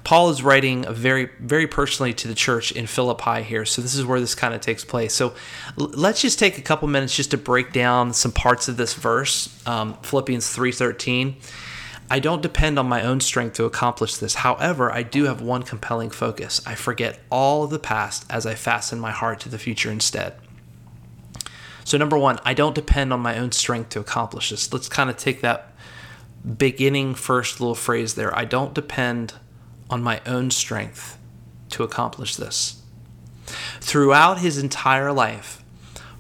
Paul 0.06 0.30
is 0.30 0.42
writing 0.42 0.86
very, 0.94 1.30
very 1.40 1.68
personally 1.68 2.14
to 2.14 2.28
the 2.28 2.36
church 2.36 2.72
in 2.72 2.88
Philippi 2.88 3.44
here, 3.44 3.66
so 3.66 3.82
this 3.82 3.96
is 3.96 4.06
where 4.06 4.20
this 4.20 4.34
kind 4.34 4.54
of 4.54 4.62
takes 4.62 4.86
place. 4.86 5.14
So 5.14 5.34
l- 5.78 5.92
let's 5.94 6.22
just 6.22 6.40
take 6.40 6.58
a 6.58 6.62
couple 6.62 6.88
minutes 6.88 7.16
just 7.16 7.32
to 7.32 7.38
break 7.38 7.74
down 7.74 8.14
some 8.14 8.32
parts 8.32 8.70
of 8.70 8.78
this 8.78 8.94
verse, 8.94 9.50
um, 9.68 9.96
Philippians 10.04 10.50
three 10.50 10.72
thirteen. 10.72 11.36
I 12.10 12.20
don't 12.20 12.42
depend 12.42 12.78
on 12.78 12.88
my 12.88 13.02
own 13.02 13.22
strength 13.22 13.56
to 13.56 13.66
accomplish 13.66 14.18
this. 14.18 14.36
However, 14.36 14.92
I 14.92 15.04
do 15.04 15.26
have 15.26 15.42
one 15.42 15.64
compelling 15.64 16.12
focus. 16.12 16.62
I 16.66 16.76
forget 16.76 17.20
all 17.30 17.64
of 17.64 17.72
the 17.72 17.80
past 17.80 18.26
as 18.30 18.46
I 18.46 18.56
fasten 18.56 19.00
my 19.00 19.12
heart 19.12 19.40
to 19.42 19.50
the 19.50 19.58
future 19.58 19.90
instead. 19.90 20.34
So, 21.84 21.98
number 21.98 22.18
one, 22.18 22.40
I 22.46 22.54
don't 22.54 22.76
depend 22.76 23.12
on 23.12 23.20
my 23.20 23.38
own 23.38 23.52
strength 23.52 23.90
to 23.90 24.00
accomplish 24.00 24.50
this. 24.50 24.72
Let's 24.72 24.90
kind 24.90 25.10
of 25.10 25.18
take 25.18 25.42
that 25.42 25.74
beginning 26.58 27.16
first 27.16 27.60
little 27.60 27.76
phrase 27.76 28.16
there. 28.16 28.36
I 28.38 28.46
don't 28.46 28.74
depend 28.74 29.34
on 29.90 30.04
my 30.04 30.22
own 30.26 30.52
strength 30.52 31.18
to 31.70 31.84
accomplish 31.84 32.36
this. 32.36 32.82
Throughout 33.80 34.40
his 34.40 34.58
entire 34.58 35.12
life, 35.12 35.64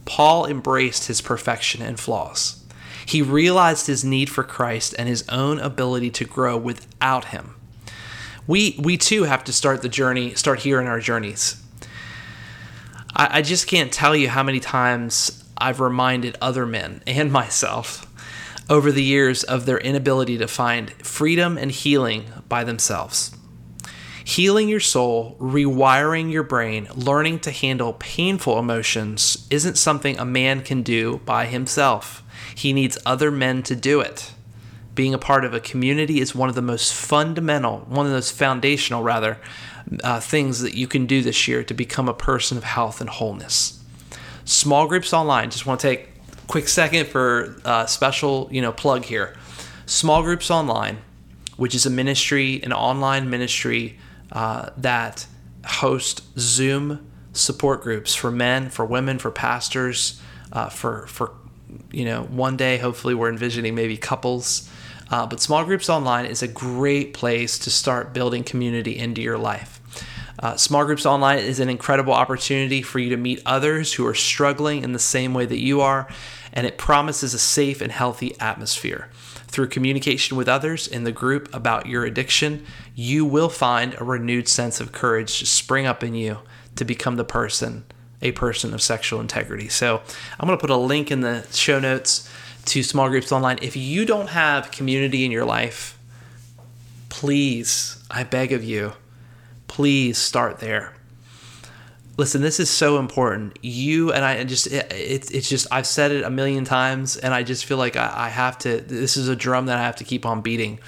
Paul 0.05 0.45
embraced 0.45 1.07
his 1.07 1.21
perfection 1.21 1.81
and 1.81 1.99
flaws. 1.99 2.63
He 3.05 3.21
realized 3.21 3.87
his 3.87 4.03
need 4.03 4.29
for 4.29 4.43
Christ 4.43 4.95
and 4.97 5.07
his 5.09 5.27
own 5.29 5.59
ability 5.59 6.09
to 6.11 6.25
grow 6.25 6.57
without 6.57 7.25
him. 7.25 7.55
We, 8.47 8.77
we 8.79 8.97
too 8.97 9.23
have 9.23 9.43
to 9.45 9.53
start 9.53 9.81
the 9.81 9.89
journey, 9.89 10.35
start 10.35 10.59
here 10.59 10.81
in 10.81 10.87
our 10.87 10.99
journeys. 10.99 11.61
I, 13.15 13.39
I 13.39 13.41
just 13.41 13.67
can't 13.67 13.91
tell 13.91 14.15
you 14.15 14.29
how 14.29 14.43
many 14.43 14.59
times 14.59 15.42
I've 15.63 15.79
reminded 15.79 16.37
other 16.41 16.65
men 16.65 17.01
and 17.07 17.31
myself 17.31 18.05
over 18.69 18.91
the 18.91 19.01
years 19.01 19.43
of 19.43 19.65
their 19.65 19.77
inability 19.77 20.37
to 20.39 20.47
find 20.49 20.91
freedom 20.91 21.57
and 21.57 21.71
healing 21.71 22.25
by 22.49 22.65
themselves. 22.65 23.31
Healing 24.25 24.67
your 24.67 24.81
soul, 24.81 25.37
rewiring 25.39 26.33
your 26.33 26.43
brain, 26.43 26.89
learning 26.93 27.39
to 27.39 27.51
handle 27.51 27.93
painful 27.93 28.59
emotions 28.59 29.47
isn't 29.49 29.77
something 29.77 30.19
a 30.19 30.25
man 30.25 30.63
can 30.63 30.83
do 30.83 31.21
by 31.25 31.45
himself. 31.45 32.23
He 32.53 32.73
needs 32.73 32.97
other 33.05 33.31
men 33.31 33.63
to 33.63 33.75
do 33.75 34.01
it. 34.01 34.33
Being 34.95 35.13
a 35.13 35.17
part 35.17 35.45
of 35.45 35.53
a 35.53 35.61
community 35.61 36.19
is 36.19 36.35
one 36.35 36.49
of 36.49 36.55
the 36.55 36.61
most 36.61 36.93
fundamental, 36.93 37.79
one 37.87 38.05
of 38.05 38.11
those 38.11 38.31
foundational, 38.31 39.01
rather, 39.01 39.39
uh, 40.03 40.19
things 40.19 40.59
that 40.59 40.75
you 40.75 40.87
can 40.87 41.05
do 41.05 41.21
this 41.21 41.47
year 41.47 41.63
to 41.63 41.73
become 41.73 42.09
a 42.09 42.13
person 42.13 42.57
of 42.57 42.65
health 42.65 42.99
and 42.99 43.09
wholeness. 43.09 43.82
Small 44.45 44.87
groups 44.87 45.13
online. 45.13 45.49
Just 45.49 45.65
want 45.65 45.79
to 45.81 45.87
take 45.87 46.09
a 46.31 46.47
quick 46.47 46.67
second 46.67 47.07
for 47.07 47.55
a 47.65 47.87
special, 47.87 48.49
you 48.51 48.61
know, 48.61 48.71
plug 48.71 49.05
here. 49.05 49.35
Small 49.85 50.23
groups 50.23 50.49
online, 50.51 50.97
which 51.57 51.75
is 51.75 51.85
a 51.85 51.89
ministry, 51.89 52.61
an 52.63 52.73
online 52.73 53.29
ministry 53.29 53.97
uh, 54.31 54.69
that 54.77 55.25
hosts 55.65 56.21
Zoom 56.37 57.09
support 57.33 57.81
groups 57.81 58.13
for 58.15 58.31
men, 58.31 58.69
for 58.69 58.85
women, 58.85 59.19
for 59.19 59.31
pastors, 59.31 60.21
uh, 60.51 60.69
for 60.69 61.07
for 61.07 61.33
you 61.91 62.05
know 62.05 62.23
one 62.23 62.55
day 62.55 62.77
hopefully 62.77 63.13
we're 63.15 63.29
envisioning 63.29 63.75
maybe 63.75 63.97
couples. 63.97 64.69
Uh, 65.09 65.25
but 65.27 65.39
small 65.39 65.63
groups 65.63 65.89
online 65.89 66.25
is 66.25 66.41
a 66.41 66.47
great 66.47 67.13
place 67.13 67.59
to 67.59 67.69
start 67.69 68.13
building 68.13 68.43
community 68.43 68.97
into 68.97 69.21
your 69.21 69.37
life. 69.37 69.72
Uh, 70.43 70.57
Small 70.57 70.83
Groups 70.83 71.05
Online 71.05 71.39
is 71.39 71.61
an 71.61 71.69
incredible 71.69 72.11
opportunity 72.11 72.81
for 72.81 72.99
you 72.99 73.09
to 73.11 73.15
meet 73.15 73.41
others 73.45 73.93
who 73.93 74.05
are 74.05 74.13
struggling 74.13 74.83
in 74.83 74.91
the 74.91 74.99
same 74.99 75.33
way 75.33 75.45
that 75.45 75.61
you 75.61 75.79
are, 75.79 76.05
and 76.51 76.67
it 76.67 76.77
promises 76.77 77.33
a 77.33 77.39
safe 77.39 77.79
and 77.79 77.93
healthy 77.93 78.37
atmosphere. 78.41 79.09
Through 79.47 79.69
communication 79.69 80.35
with 80.35 80.49
others 80.49 80.85
in 80.85 81.05
the 81.05 81.13
group 81.13 81.47
about 81.55 81.85
your 81.85 82.03
addiction, 82.03 82.65
you 82.93 83.23
will 83.23 83.47
find 83.47 83.95
a 83.97 84.03
renewed 84.03 84.49
sense 84.49 84.81
of 84.81 84.91
courage 84.91 85.39
to 85.39 85.45
spring 85.45 85.85
up 85.85 86.03
in 86.03 86.13
you 86.13 86.39
to 86.75 86.83
become 86.83 87.15
the 87.15 87.23
person, 87.23 87.85
a 88.21 88.33
person 88.33 88.73
of 88.73 88.81
sexual 88.81 89.21
integrity. 89.21 89.69
So, 89.69 90.01
I'm 90.37 90.45
going 90.45 90.59
to 90.59 90.61
put 90.61 90.69
a 90.69 90.75
link 90.75 91.09
in 91.09 91.21
the 91.21 91.47
show 91.53 91.79
notes 91.79 92.29
to 92.65 92.83
Small 92.83 93.07
Groups 93.07 93.31
Online. 93.31 93.59
If 93.61 93.77
you 93.77 94.05
don't 94.05 94.27
have 94.27 94.71
community 94.71 95.23
in 95.23 95.31
your 95.31 95.45
life, 95.45 95.97
please, 97.07 98.03
I 98.11 98.25
beg 98.25 98.51
of 98.51 98.61
you, 98.61 98.91
please 99.73 100.19
start 100.19 100.59
there. 100.59 100.93
Listen 102.15 102.43
this 102.43 102.59
is 102.59 102.69
so 102.69 102.99
important. 102.99 103.57
You 103.63 104.13
and 104.13 104.23
i 104.23 104.43
just 104.43 104.67
it, 104.67 104.91
it, 104.91 105.31
it's 105.31 105.49
just 105.49 105.65
i've 105.71 105.87
said 105.87 106.11
it 106.11 106.23
a 106.23 106.29
million 106.29 106.63
times 106.63 107.17
and 107.17 107.33
i 107.33 107.41
just 107.41 107.65
feel 107.65 107.77
like 107.77 107.95
I, 107.95 108.27
I, 108.27 108.29
have 108.29 108.59
to 108.59 108.81
this 108.81 109.17
is 109.17 109.27
a 109.29 109.35
drum 109.35 109.65
that 109.65 109.79
i 109.79 109.81
have 109.81 109.95
to 109.95 110.03
keep 110.03 110.27
on 110.27 110.41
beating. 110.41 110.79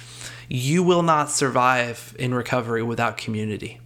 You 0.48 0.84
will 0.84 1.02
not 1.02 1.30
survive 1.30 2.14
in 2.16 2.32
recovery 2.32 2.84
without 2.84 3.16
community. 3.16 3.80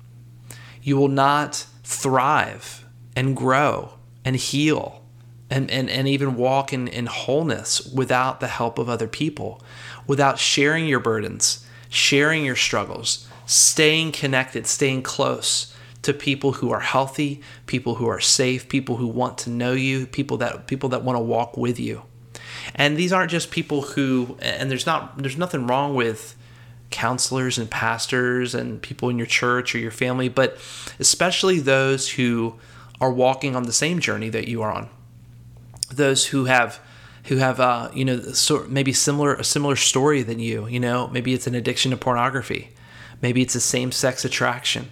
You 0.82 0.98
will 0.98 1.08
not 1.08 1.64
thrive 1.82 2.84
and 3.16 3.34
grow 3.34 3.94
and 4.22 4.36
heal 4.36 5.02
and, 5.48 5.70
and, 5.70 5.88
and 5.88 6.06
even 6.08 6.36
walk 6.36 6.74
in, 6.74 6.88
in 6.88 7.06
wholeness 7.06 7.86
without 7.86 8.40
the 8.40 8.48
help 8.48 8.78
of 8.78 8.90
other 8.90 9.08
people 9.08 9.62
without 10.06 10.38
sharing 10.38 10.86
your 10.86 11.00
burdens 11.00 11.66
sharing 11.88 12.44
your 12.44 12.54
struggles 12.54 13.26
staying 13.50 14.12
connected, 14.12 14.64
staying 14.64 15.02
close 15.02 15.74
to 16.02 16.14
people 16.14 16.52
who 16.52 16.70
are 16.70 16.78
healthy, 16.78 17.40
people 17.66 17.96
who 17.96 18.06
are 18.06 18.20
safe, 18.20 18.68
people 18.68 18.96
who 18.96 19.08
want 19.08 19.38
to 19.38 19.50
know 19.50 19.72
you, 19.72 20.06
people 20.06 20.36
that 20.36 20.68
people 20.68 20.90
that 20.90 21.02
want 21.02 21.16
to 21.16 21.22
walk 21.22 21.56
with 21.56 21.80
you. 21.80 22.02
And 22.76 22.96
these 22.96 23.12
aren't 23.12 23.32
just 23.32 23.50
people 23.50 23.82
who 23.82 24.38
and 24.40 24.70
there's 24.70 24.86
not 24.86 25.18
there's 25.18 25.36
nothing 25.36 25.66
wrong 25.66 25.96
with 25.96 26.36
counselors 26.90 27.58
and 27.58 27.68
pastors 27.68 28.54
and 28.54 28.80
people 28.80 29.08
in 29.08 29.18
your 29.18 29.26
church 29.26 29.74
or 29.74 29.78
your 29.78 29.90
family, 29.90 30.28
but 30.28 30.56
especially 31.00 31.58
those 31.58 32.08
who 32.10 32.54
are 33.00 33.12
walking 33.12 33.56
on 33.56 33.64
the 33.64 33.72
same 33.72 33.98
journey 33.98 34.28
that 34.28 34.46
you 34.46 34.62
are 34.62 34.70
on. 34.70 34.88
Those 35.92 36.26
who 36.26 36.44
have 36.44 36.78
who 37.24 37.38
have 37.38 37.58
uh, 37.58 37.90
you 37.92 38.04
know 38.04 38.20
sort 38.20 38.70
maybe 38.70 38.92
similar 38.92 39.34
a 39.34 39.42
similar 39.42 39.74
story 39.74 40.22
than 40.22 40.38
you, 40.38 40.68
you 40.68 40.78
know, 40.78 41.08
maybe 41.08 41.34
it's 41.34 41.48
an 41.48 41.56
addiction 41.56 41.90
to 41.90 41.96
pornography 41.96 42.70
Maybe 43.22 43.42
it's 43.42 43.54
a 43.54 43.60
same-sex 43.60 44.24
attraction. 44.24 44.90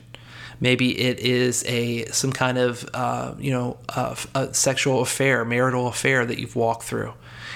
Maybe 0.61 0.99
it 0.99 1.21
is 1.21 1.65
a 1.67 2.07
some 2.07 2.33
kind 2.33 2.59
of 2.59 2.89
uh, 2.93 3.35
you 3.39 3.53
know 3.53 3.79
a, 3.89 4.17
a 4.35 4.55
sexual 4.55 5.01
affair, 5.03 5.45
marital 5.45 5.87
affair 5.87 6.27
that 6.27 6.39
you've 6.39 6.57
walked 6.57 6.83
through. 6.83 7.15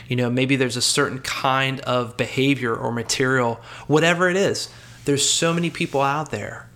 You 0.08 0.16
know, 0.16 0.30
maybe 0.30 0.56
there's 0.56 0.76
a 0.76 0.82
certain 0.82 1.18
kind 1.18 1.80
of 1.80 2.16
behavior 2.16 2.74
or 2.74 2.92
material, 2.92 3.60
whatever 3.86 4.28
it 4.28 4.36
is. 4.36 4.68
There's 5.04 5.28
so 5.28 5.52
many 5.52 5.70
people 5.70 6.00
out 6.00 6.30
there, 6.30 6.70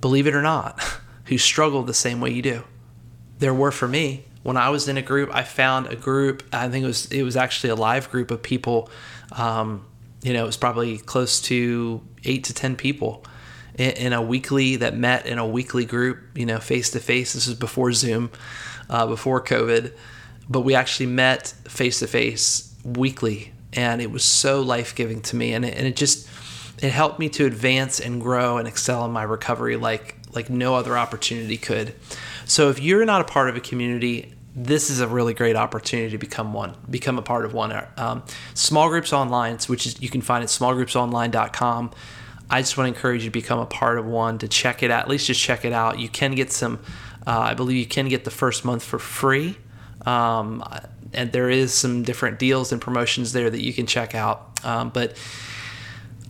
believe 0.00 0.26
it 0.26 0.34
or 0.34 0.42
not, 0.42 0.80
who 1.24 1.36
struggle 1.36 1.82
the 1.82 1.94
same 1.94 2.20
way 2.20 2.30
you 2.30 2.42
do. 2.42 2.64
There 3.38 3.54
were 3.54 3.72
for 3.72 3.88
me. 3.88 4.24
When 4.42 4.56
I 4.56 4.70
was 4.70 4.88
in 4.88 4.96
a 4.96 5.02
group, 5.02 5.32
I 5.32 5.44
found 5.44 5.86
a 5.88 5.96
group. 5.96 6.42
I 6.52 6.68
think 6.68 6.84
it 6.84 6.86
was 6.86 7.06
it 7.12 7.22
was 7.22 7.36
actually 7.36 7.70
a 7.70 7.76
live 7.76 8.10
group 8.10 8.30
of 8.30 8.42
people. 8.42 8.90
Um, 9.32 9.86
you 10.22 10.32
know, 10.32 10.44
it 10.44 10.46
was 10.46 10.56
probably 10.56 10.98
close 10.98 11.40
to 11.42 12.00
eight 12.24 12.44
to 12.44 12.54
ten 12.54 12.76
people 12.76 13.24
in, 13.74 13.90
in, 13.92 14.12
a 14.12 14.22
weekly 14.22 14.76
that 14.76 14.96
met 14.96 15.26
in 15.26 15.38
a 15.38 15.46
weekly 15.46 15.84
group. 15.84 16.18
You 16.34 16.46
know, 16.46 16.58
face 16.58 16.90
to 16.90 17.00
face. 17.00 17.32
This 17.32 17.46
was 17.46 17.56
before 17.56 17.92
Zoom, 17.92 18.30
uh, 18.88 19.06
before 19.06 19.42
COVID, 19.42 19.92
but 20.48 20.60
we 20.60 20.74
actually 20.74 21.06
met 21.06 21.48
face 21.64 21.98
to 21.98 22.06
face 22.06 22.74
weekly, 22.84 23.52
and 23.72 24.00
it 24.00 24.10
was 24.10 24.24
so 24.24 24.62
life 24.62 24.94
giving 24.94 25.20
to 25.22 25.36
me, 25.36 25.52
and 25.52 25.64
it, 25.64 25.76
and 25.76 25.86
it 25.86 25.96
just 25.96 26.28
it 26.82 26.90
helped 26.90 27.18
me 27.18 27.28
to 27.30 27.46
advance 27.46 28.00
and 28.00 28.20
grow 28.20 28.58
and 28.58 28.66
excel 28.66 29.04
in 29.04 29.12
my 29.12 29.22
recovery 29.22 29.76
like 29.76 30.16
like 30.34 30.48
no 30.48 30.74
other 30.74 30.96
opportunity 30.96 31.56
could. 31.56 31.94
So 32.44 32.70
if 32.70 32.80
you're 32.80 33.04
not 33.04 33.20
a 33.20 33.24
part 33.24 33.48
of 33.48 33.56
a 33.56 33.60
community, 33.60 34.34
this 34.54 34.90
is 34.90 35.00
a 35.00 35.08
really 35.08 35.34
great 35.34 35.56
opportunity 35.56 36.10
to 36.10 36.18
become 36.18 36.52
one, 36.52 36.74
become 36.90 37.18
a 37.18 37.22
part 37.22 37.44
of 37.44 37.54
one. 37.54 37.86
Um, 37.96 38.22
small 38.54 38.88
groups 38.88 39.12
online, 39.12 39.58
which 39.66 39.86
is 39.86 40.00
you 40.00 40.10
can 40.10 40.20
find 40.20 40.42
at 40.42 40.50
smallgroupsonline.com. 40.50 41.90
I 42.50 42.60
just 42.60 42.76
want 42.76 42.92
to 42.92 42.94
encourage 42.94 43.22
you 43.24 43.30
to 43.30 43.32
become 43.32 43.60
a 43.60 43.66
part 43.66 43.98
of 43.98 44.04
one, 44.04 44.38
to 44.38 44.48
check 44.48 44.82
it 44.82 44.90
out, 44.90 45.04
at 45.04 45.08
least 45.08 45.26
just 45.26 45.40
check 45.40 45.64
it 45.64 45.72
out. 45.72 45.98
You 45.98 46.10
can 46.10 46.34
get 46.34 46.52
some, 46.52 46.80
uh, 47.26 47.38
I 47.38 47.54
believe 47.54 47.78
you 47.78 47.86
can 47.86 48.08
get 48.08 48.24
the 48.24 48.30
first 48.30 48.64
month 48.64 48.84
for 48.84 48.98
free. 48.98 49.56
Um, 50.04 50.62
and 51.14 51.32
there 51.32 51.48
is 51.48 51.72
some 51.72 52.02
different 52.02 52.38
deals 52.38 52.72
and 52.72 52.80
promotions 52.80 53.32
there 53.32 53.48
that 53.48 53.62
you 53.62 53.72
can 53.72 53.86
check 53.86 54.14
out. 54.14 54.60
Um, 54.64 54.90
but 54.90 55.16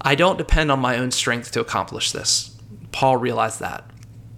I 0.00 0.14
don't 0.14 0.38
depend 0.38 0.70
on 0.70 0.78
my 0.78 0.98
own 0.98 1.10
strength 1.10 1.50
to 1.52 1.60
accomplish 1.60 2.12
this. 2.12 2.56
Paul 2.92 3.16
realized 3.16 3.58
that. 3.58 3.84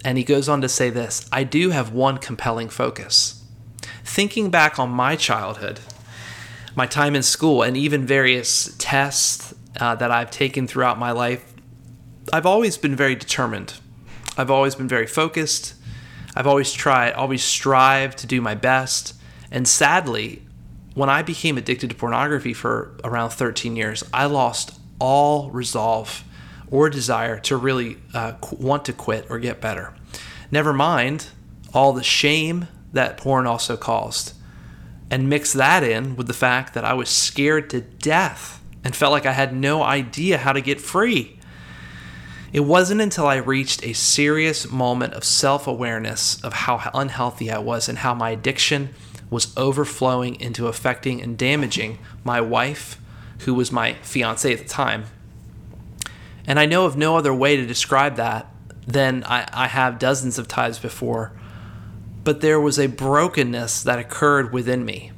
And 0.04 0.16
he 0.16 0.24
goes 0.24 0.48
on 0.48 0.62
to 0.62 0.68
say 0.68 0.88
this 0.88 1.28
I 1.32 1.44
do 1.44 1.70
have 1.70 1.92
one 1.92 2.16
compelling 2.16 2.70
focus. 2.70 3.43
Thinking 4.04 4.50
back 4.50 4.78
on 4.78 4.90
my 4.90 5.16
childhood, 5.16 5.80
my 6.76 6.86
time 6.86 7.16
in 7.16 7.22
school, 7.22 7.62
and 7.62 7.76
even 7.76 8.06
various 8.06 8.74
tests 8.78 9.54
uh, 9.80 9.94
that 9.96 10.10
I've 10.10 10.30
taken 10.30 10.66
throughout 10.66 10.98
my 10.98 11.10
life, 11.10 11.54
I've 12.32 12.46
always 12.46 12.76
been 12.76 12.94
very 12.94 13.14
determined. 13.14 13.74
I've 14.36 14.50
always 14.50 14.74
been 14.74 14.88
very 14.88 15.06
focused. 15.06 15.74
I've 16.34 16.46
always 16.46 16.72
tried, 16.72 17.12
always 17.12 17.42
strived 17.42 18.18
to 18.18 18.26
do 18.26 18.40
my 18.40 18.54
best. 18.54 19.14
And 19.50 19.66
sadly, 19.66 20.42
when 20.94 21.08
I 21.08 21.22
became 21.22 21.56
addicted 21.56 21.90
to 21.90 21.96
pornography 21.96 22.52
for 22.52 22.96
around 23.04 23.30
13 23.30 23.76
years, 23.76 24.04
I 24.12 24.26
lost 24.26 24.78
all 24.98 25.50
resolve 25.50 26.24
or 26.70 26.90
desire 26.90 27.38
to 27.40 27.56
really 27.56 27.98
uh, 28.12 28.34
want 28.52 28.84
to 28.86 28.92
quit 28.92 29.26
or 29.30 29.38
get 29.38 29.60
better. 29.60 29.94
Never 30.50 30.72
mind 30.72 31.28
all 31.72 31.92
the 31.92 32.02
shame 32.02 32.68
that 32.94 33.16
porn 33.16 33.46
also 33.46 33.76
caused. 33.76 34.32
And 35.10 35.28
mix 35.28 35.52
that 35.52 35.84
in 35.84 36.16
with 36.16 36.26
the 36.26 36.32
fact 36.32 36.74
that 36.74 36.84
I 36.84 36.94
was 36.94 37.08
scared 37.08 37.70
to 37.70 37.82
death 37.82 38.62
and 38.82 38.96
felt 38.96 39.12
like 39.12 39.26
I 39.26 39.32
had 39.32 39.54
no 39.54 39.82
idea 39.82 40.38
how 40.38 40.52
to 40.52 40.60
get 40.60 40.80
free. 40.80 41.38
It 42.52 42.60
wasn't 42.60 43.00
until 43.00 43.26
I 43.26 43.36
reached 43.36 43.84
a 43.84 43.92
serious 43.92 44.70
moment 44.70 45.14
of 45.14 45.24
self 45.24 45.66
awareness 45.66 46.42
of 46.44 46.52
how 46.52 46.90
unhealthy 46.94 47.50
I 47.50 47.58
was 47.58 47.88
and 47.88 47.98
how 47.98 48.14
my 48.14 48.30
addiction 48.30 48.90
was 49.28 49.54
overflowing 49.56 50.40
into 50.40 50.68
affecting 50.68 51.20
and 51.20 51.36
damaging 51.36 51.98
my 52.22 52.40
wife, 52.40 53.00
who 53.40 53.54
was 53.54 53.72
my 53.72 53.94
fiance 53.94 54.52
at 54.52 54.60
the 54.60 54.64
time. 54.64 55.06
And 56.46 56.60
I 56.60 56.66
know 56.66 56.86
of 56.86 56.96
no 56.96 57.16
other 57.16 57.34
way 57.34 57.56
to 57.56 57.66
describe 57.66 58.16
that 58.16 58.46
than 58.86 59.24
I, 59.24 59.48
I 59.52 59.66
have 59.66 59.98
dozens 59.98 60.38
of 60.38 60.46
times 60.46 60.78
before. 60.78 61.32
But 62.24 62.40
there 62.40 62.60
was 62.60 62.78
a 62.78 62.86
brokenness 62.86 63.82
that 63.82 63.98
occurred 63.98 64.52
within 64.52 64.84
me. 64.84 65.12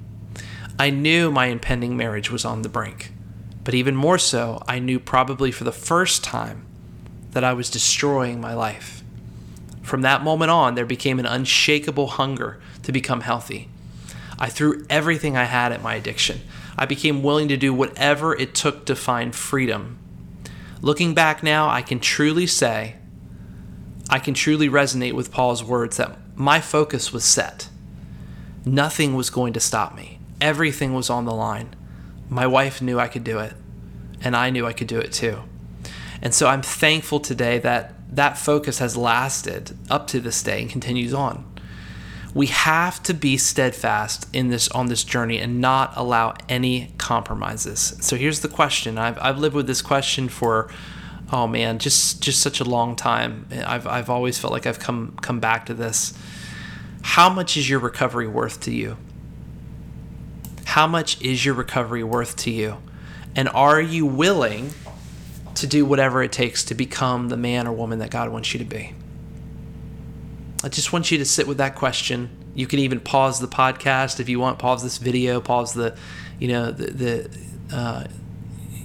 I 0.78 0.90
knew 0.90 1.30
my 1.30 1.46
impending 1.46 1.96
marriage 1.96 2.30
was 2.30 2.44
on 2.44 2.62
the 2.62 2.68
brink. 2.68 3.12
But 3.64 3.74
even 3.74 3.96
more 3.96 4.18
so, 4.18 4.62
I 4.68 4.78
knew 4.78 5.00
probably 5.00 5.50
for 5.50 5.64
the 5.64 5.72
first 5.72 6.22
time 6.22 6.66
that 7.30 7.44
I 7.44 7.52
was 7.52 7.70
destroying 7.70 8.40
my 8.40 8.54
life. 8.54 9.02
From 9.82 10.02
that 10.02 10.22
moment 10.22 10.50
on, 10.50 10.74
there 10.74 10.84
became 10.84 11.18
an 11.18 11.26
unshakable 11.26 12.08
hunger 12.08 12.60
to 12.82 12.92
become 12.92 13.20
healthy. 13.20 13.68
I 14.38 14.48
threw 14.48 14.84
everything 14.90 15.36
I 15.36 15.44
had 15.44 15.72
at 15.72 15.82
my 15.82 15.94
addiction. 15.94 16.40
I 16.76 16.86
became 16.86 17.22
willing 17.22 17.48
to 17.48 17.56
do 17.56 17.72
whatever 17.72 18.34
it 18.34 18.54
took 18.54 18.84
to 18.86 18.96
find 18.96 19.34
freedom. 19.34 19.98
Looking 20.82 21.14
back 21.14 21.42
now, 21.42 21.68
I 21.68 21.82
can 21.82 22.00
truly 22.00 22.46
say, 22.46 22.96
I 24.10 24.18
can 24.18 24.34
truly 24.34 24.68
resonate 24.68 25.14
with 25.14 25.32
Paul's 25.32 25.64
words 25.64 25.96
that 25.96 26.18
my 26.36 26.60
focus 26.60 27.12
was 27.12 27.24
set. 27.24 27.68
Nothing 28.64 29.14
was 29.14 29.30
going 29.30 29.52
to 29.54 29.60
stop 29.60 29.96
me, 29.96 30.20
everything 30.40 30.94
was 30.94 31.10
on 31.10 31.24
the 31.24 31.34
line. 31.34 31.74
My 32.28 32.46
wife 32.46 32.80
knew 32.80 32.98
I 32.98 33.08
could 33.08 33.24
do 33.24 33.38
it, 33.38 33.54
and 34.20 34.36
I 34.36 34.50
knew 34.50 34.66
I 34.66 34.72
could 34.72 34.88
do 34.88 34.98
it 34.98 35.12
too. 35.12 35.42
And 36.22 36.34
so 36.34 36.46
I'm 36.46 36.62
thankful 36.62 37.20
today 37.20 37.58
that 37.58 37.94
that 38.14 38.38
focus 38.38 38.78
has 38.78 38.96
lasted 38.96 39.76
up 39.90 40.06
to 40.08 40.20
this 40.20 40.42
day 40.42 40.62
and 40.62 40.70
continues 40.70 41.12
on 41.12 41.44
we 42.36 42.48
have 42.48 43.02
to 43.02 43.14
be 43.14 43.38
steadfast 43.38 44.28
in 44.34 44.48
this 44.48 44.68
on 44.68 44.88
this 44.88 45.04
journey 45.04 45.38
and 45.38 45.58
not 45.58 45.90
allow 45.96 46.34
any 46.50 46.92
compromises. 46.98 47.96
So 48.02 48.14
here's 48.14 48.40
the 48.40 48.48
question. 48.48 48.98
I've, 48.98 49.18
I've 49.22 49.38
lived 49.38 49.54
with 49.54 49.66
this 49.66 49.80
question 49.80 50.28
for 50.28 50.70
oh 51.32 51.46
man, 51.46 51.78
just 51.78 52.22
just 52.22 52.40
such 52.40 52.60
a 52.60 52.64
long 52.64 52.96
time. 52.96 53.46
I've 53.50 53.86
I've 53.86 54.10
always 54.10 54.38
felt 54.38 54.52
like 54.52 54.66
I've 54.66 54.78
come 54.78 55.16
come 55.20 55.40
back 55.40 55.66
to 55.66 55.74
this. 55.74 56.12
How 57.02 57.28
much 57.28 57.56
is 57.56 57.68
your 57.68 57.78
recovery 57.78 58.26
worth 58.26 58.60
to 58.62 58.72
you? 58.72 58.96
How 60.64 60.86
much 60.86 61.20
is 61.22 61.44
your 61.44 61.54
recovery 61.54 62.02
worth 62.02 62.36
to 62.38 62.50
you? 62.50 62.78
And 63.34 63.48
are 63.50 63.80
you 63.80 64.04
willing 64.06 64.70
to 65.54 65.66
do 65.66 65.84
whatever 65.84 66.22
it 66.22 66.32
takes 66.32 66.64
to 66.64 66.74
become 66.74 67.28
the 67.28 67.36
man 67.36 67.66
or 67.66 67.72
woman 67.72 68.00
that 68.00 68.10
God 68.10 68.30
wants 68.30 68.52
you 68.52 68.58
to 68.58 68.64
be? 68.64 68.94
I 70.64 70.68
just 70.68 70.92
want 70.92 71.10
you 71.10 71.18
to 71.18 71.24
sit 71.24 71.46
with 71.46 71.58
that 71.58 71.76
question. 71.76 72.30
You 72.54 72.66
can 72.66 72.78
even 72.80 72.98
pause 73.00 73.38
the 73.38 73.46
podcast 73.46 74.18
if 74.18 74.28
you 74.28 74.40
want. 74.40 74.58
Pause 74.58 74.82
this 74.82 74.98
video. 74.98 75.40
Pause 75.40 75.74
the, 75.74 75.96
you 76.40 76.48
know, 76.48 76.70
the, 76.72 76.90
the 76.90 77.76
uh, 77.76 78.04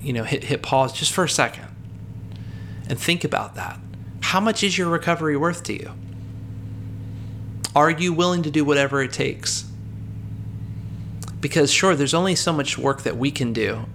you 0.01 0.13
know, 0.13 0.23
hit 0.23 0.43
hit 0.43 0.61
pause 0.61 0.93
just 0.93 1.11
for 1.13 1.23
a 1.23 1.29
second, 1.29 1.65
and 2.91 2.99
think 2.99 3.23
about 3.23 3.55
that. 3.55 3.79
How 4.19 4.39
much 4.39 4.61
is 4.61 4.77
your 4.77 4.89
recovery 4.89 5.35
worth 5.35 5.63
to 5.63 5.73
you? 5.73 5.91
Are 7.75 7.89
you 7.89 8.13
willing 8.13 8.43
to 8.43 8.51
do 8.51 8.63
whatever 8.63 9.01
it 9.01 9.13
takes? 9.13 9.65
Because 11.39 11.71
sure, 11.71 11.95
there's 11.95 12.13
only 12.13 12.35
so 12.35 12.53
much 12.53 12.77
work 12.77 13.01
that 13.01 13.17
we 13.17 13.31
can 13.31 13.51
do, 13.53 13.85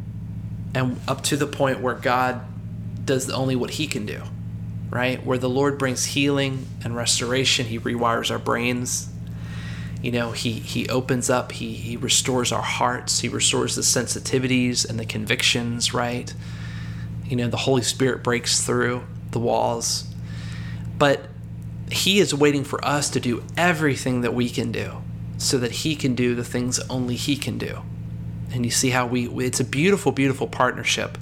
and 0.75 0.99
up 1.07 1.23
to 1.25 1.37
the 1.37 1.47
point 1.47 1.81
where 1.81 1.95
God 1.95 2.41
does 3.05 3.31
only 3.31 3.55
what 3.55 3.71
He 3.71 3.87
can 3.87 4.05
do 4.05 4.23
right? 4.91 5.25
Where 5.25 5.39
the 5.39 5.49
Lord 5.49 5.79
brings 5.79 6.05
healing 6.05 6.67
and 6.85 6.97
restoration. 6.97 7.67
He 7.67 7.79
rewires 7.79 8.31
our 8.31 8.39
brains. 8.39 9.09
You 10.03 10.13
know, 10.13 10.33
he 10.33 10.53
he 10.53 10.89
opens 10.89 11.31
up, 11.31 11.53
he 11.53 11.73
he 11.73 11.97
restores 11.97 12.53
our 12.53 12.63
hearts, 12.63 13.21
he 13.21 13.29
restores 13.29 13.75
the 13.75 13.83
sensitivities 13.83 14.89
and 14.89 14.99
the 14.99 15.07
convictions, 15.07 15.93
right? 15.93 16.33
You 17.29 17.37
know, 17.37 17.49
the 17.49 17.57
Holy 17.57 17.83
Spirit 17.83 18.23
breaks 18.23 18.65
through 18.65 19.05
the 19.33 19.39
walls. 19.39 20.13
But 20.99 21.29
he 21.91 22.19
is 22.19 22.35
waiting 22.35 22.65
for 22.65 22.85
us 22.85 23.11
to 23.11 23.21
do 23.21 23.45
everything 23.57 24.23
that 24.23 24.35
we 24.35 24.49
can 24.49 24.73
do 24.73 25.03
so 25.39 25.59
that 25.59 25.71
he 25.71 25.95
can 25.95 26.15
do 26.15 26.35
the 26.35 26.45
things 26.45 26.79
only 26.91 27.17
he 27.17 27.37
can 27.37 27.59
do. 27.59 27.83
And 28.53 28.65
you 28.65 28.71
see 28.71 28.91
how 28.91 29.07
we 29.07 29.29
it's 29.45 29.61
a 29.61 29.65
beautiful 29.65 30.13
beautiful 30.13 30.47
partnership 30.47 31.19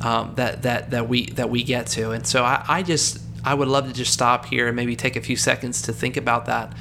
um, 0.00 0.34
that 0.34 0.62
that 0.62 0.90
that 0.90 1.08
we 1.08 1.26
that 1.30 1.50
we 1.50 1.62
get 1.62 1.86
to. 1.88 2.10
And 2.10 2.26
so 2.26 2.44
I, 2.44 2.64
I 2.68 2.82
just 2.82 3.20
I 3.44 3.54
would 3.54 3.68
love 3.68 3.86
to 3.86 3.92
just 3.92 4.12
stop 4.12 4.46
here 4.46 4.66
and 4.66 4.76
maybe 4.76 4.96
take 4.96 5.16
a 5.16 5.20
few 5.20 5.36
seconds 5.36 5.82
to 5.82 5.92
think 5.92 6.16
about 6.16 6.46
that 6.46 6.72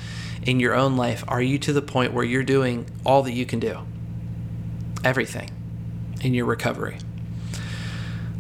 in 0.44 0.60
your 0.60 0.74
own 0.74 0.98
life. 0.98 1.24
Are 1.28 1.42
you 1.42 1.60
to 1.60 1.74
the 1.74 1.82
point 1.82 2.14
where 2.14 2.26
you're 2.26 2.44
doing 2.44 2.86
all 3.06 3.24
that 3.24 3.34
you 3.34 3.46
can 3.46 3.60
do? 3.60 3.80
Everything 5.04 5.50
in 6.22 6.34
your 6.34 6.46
recovery. 6.46 6.98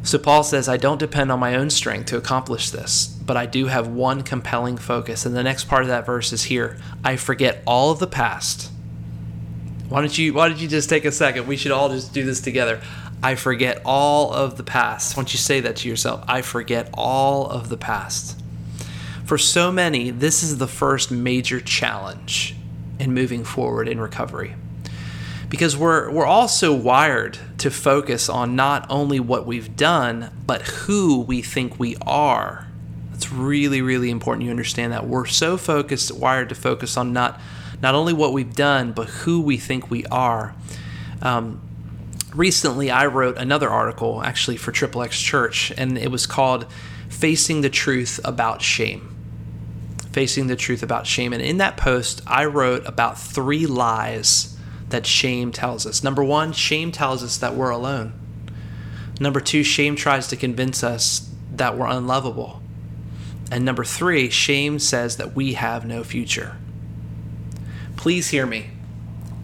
So 0.03 0.17
Paul 0.17 0.43
says, 0.43 0.67
I 0.67 0.77
don't 0.77 0.97
depend 0.97 1.31
on 1.31 1.39
my 1.39 1.55
own 1.55 1.69
strength 1.69 2.07
to 2.07 2.17
accomplish 2.17 2.71
this, 2.71 3.05
but 3.05 3.37
I 3.37 3.45
do 3.45 3.67
have 3.67 3.87
one 3.87 4.23
compelling 4.23 4.77
focus. 4.77 5.25
And 5.25 5.35
the 5.35 5.43
next 5.43 5.65
part 5.65 5.83
of 5.83 5.89
that 5.89 6.05
verse 6.05 6.33
is 6.33 6.43
here 6.43 6.77
I 7.03 7.17
forget 7.17 7.61
all 7.67 7.91
of 7.91 7.99
the 7.99 8.07
past. 8.07 8.71
Why 9.89 9.99
don't 9.99 10.17
you 10.17 10.33
why 10.33 10.47
don't 10.47 10.59
you 10.59 10.67
just 10.67 10.89
take 10.89 11.05
a 11.05 11.11
second? 11.11 11.47
We 11.47 11.57
should 11.57 11.71
all 11.71 11.89
just 11.89 12.13
do 12.13 12.23
this 12.23 12.41
together. 12.41 12.81
I 13.21 13.35
forget 13.35 13.81
all 13.85 14.33
of 14.33 14.57
the 14.57 14.63
past. 14.63 15.15
Once 15.15 15.33
you 15.33 15.37
say 15.37 15.59
that 15.59 15.75
to 15.77 15.89
yourself, 15.89 16.23
I 16.27 16.41
forget 16.41 16.89
all 16.93 17.47
of 17.47 17.69
the 17.69 17.77
past. 17.77 18.39
For 19.25 19.37
so 19.37 19.71
many, 19.71 20.09
this 20.09 20.41
is 20.41 20.57
the 20.57 20.67
first 20.67 21.11
major 21.11 21.61
challenge 21.61 22.55
in 22.99 23.13
moving 23.13 23.43
forward 23.43 23.87
in 23.87 23.99
recovery. 23.99 24.55
Because 25.51 25.75
we're, 25.75 26.09
we're 26.09 26.25
also 26.25 26.73
wired 26.73 27.37
to 27.57 27.69
focus 27.69 28.29
on 28.29 28.55
not 28.55 28.87
only 28.89 29.19
what 29.19 29.45
we've 29.45 29.75
done, 29.75 30.31
but 30.47 30.61
who 30.61 31.19
we 31.19 31.41
think 31.41 31.77
we 31.77 31.97
are. 32.07 32.69
It's 33.13 33.33
really, 33.33 33.81
really 33.81 34.09
important 34.09 34.45
you 34.45 34.49
understand 34.49 34.93
that. 34.93 35.05
We're 35.05 35.25
so 35.25 35.57
focused, 35.57 36.09
wired 36.15 36.47
to 36.49 36.55
focus 36.55 36.95
on 36.95 37.11
not 37.11 37.39
not 37.81 37.95
only 37.95 38.13
what 38.13 38.31
we've 38.31 38.55
done, 38.55 38.93
but 38.93 39.09
who 39.09 39.41
we 39.41 39.57
think 39.57 39.91
we 39.91 40.05
are. 40.05 40.55
Um, 41.21 41.59
recently, 42.33 42.89
I 42.89 43.07
wrote 43.07 43.37
another 43.37 43.69
article 43.69 44.23
actually 44.23 44.55
for 44.55 44.71
Triple 44.71 45.01
X 45.01 45.19
Church, 45.19 45.73
and 45.77 45.97
it 45.97 46.09
was 46.09 46.25
called 46.25 46.71
Facing 47.09 47.59
the 47.59 47.69
Truth 47.69 48.21
About 48.23 48.61
Shame. 48.61 49.13
Facing 50.13 50.47
the 50.47 50.55
Truth 50.55 50.81
About 50.81 51.07
Shame. 51.07 51.33
And 51.33 51.41
in 51.41 51.57
that 51.57 51.75
post, 51.75 52.21
I 52.25 52.45
wrote 52.45 52.85
about 52.85 53.19
three 53.19 53.65
lies 53.65 54.57
that 54.91 55.05
shame 55.05 55.51
tells 55.51 55.85
us. 55.85 56.03
Number 56.03 56.23
one, 56.23 56.53
shame 56.53 56.91
tells 56.91 57.23
us 57.23 57.37
that 57.37 57.55
we're 57.55 57.69
alone. 57.69 58.13
Number 59.19 59.39
two, 59.39 59.63
shame 59.63 59.95
tries 59.95 60.27
to 60.27 60.35
convince 60.35 60.83
us 60.83 61.29
that 61.55 61.77
we're 61.77 61.87
unlovable. 61.87 62.61
And 63.51 63.65
number 63.65 63.83
three, 63.83 64.29
shame 64.29 64.79
says 64.79 65.17
that 65.17 65.35
we 65.35 65.53
have 65.53 65.85
no 65.85 66.03
future. 66.03 66.57
Please 67.97 68.29
hear 68.29 68.45
me. 68.45 68.69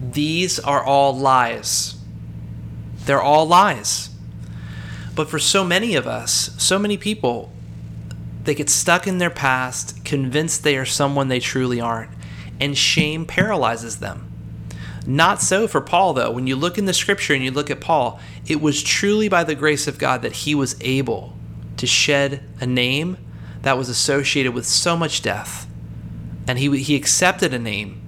These 0.02 0.60
are 0.60 0.84
all 0.84 1.16
lies. 1.16 1.96
They're 3.06 3.22
all 3.22 3.46
lies. 3.46 4.10
But 5.16 5.30
for 5.30 5.40
so 5.40 5.64
many 5.64 5.96
of 5.96 6.08
us, 6.08 6.52
so 6.58 6.80
many 6.80 6.98
people, 6.98 7.52
they 8.44 8.56
get 8.56 8.70
stuck 8.70 9.08
in 9.08 9.18
their 9.18 9.30
past, 9.30 10.06
convinced 10.06 10.64
they 10.64 10.78
are 10.78 10.86
someone 10.86 11.28
they 11.28 11.40
truly 11.40 11.82
aren't, 11.82 12.12
and 12.60 12.78
shame 12.78 13.26
paralyzes 13.26 13.98
them. 13.98 14.27
Not 15.10 15.42
so 15.42 15.70
for 15.70 15.80
Paul, 15.80 16.14
though. 16.14 16.32
When 16.32 16.48
you 16.48 16.58
look 16.58 16.78
in 16.78 16.84
the 16.84 16.94
scripture 16.94 17.34
and 17.34 17.42
you 17.42 17.50
look 17.50 17.72
at 17.72 17.80
Paul, 17.80 18.20
it 18.46 18.60
was 18.60 18.84
truly 18.84 19.30
by 19.30 19.46
the 19.46 19.56
grace 19.56 19.88
of 19.88 19.98
God 19.98 20.22
that 20.22 20.34
he 20.34 20.54
was 20.54 20.76
able 20.82 21.34
to 21.78 21.88
shed 21.88 22.44
a 22.60 22.66
name 22.66 23.16
that 23.62 23.78
was 23.78 23.88
associated 23.88 24.54
with 24.54 24.66
so 24.66 24.98
much 24.98 25.22
death. 25.22 25.66
And 26.46 26.60
he, 26.60 26.78
he 26.80 26.98
accepted 26.98 27.54
a 27.54 27.60
name 27.60 28.02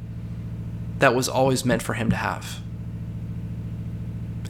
that 0.97 1.15
was 1.15 1.29
always 1.29 1.63
meant 1.63 1.81
for 1.81 1.93
him 1.93 2.09
to 2.09 2.17
have. 2.17 2.59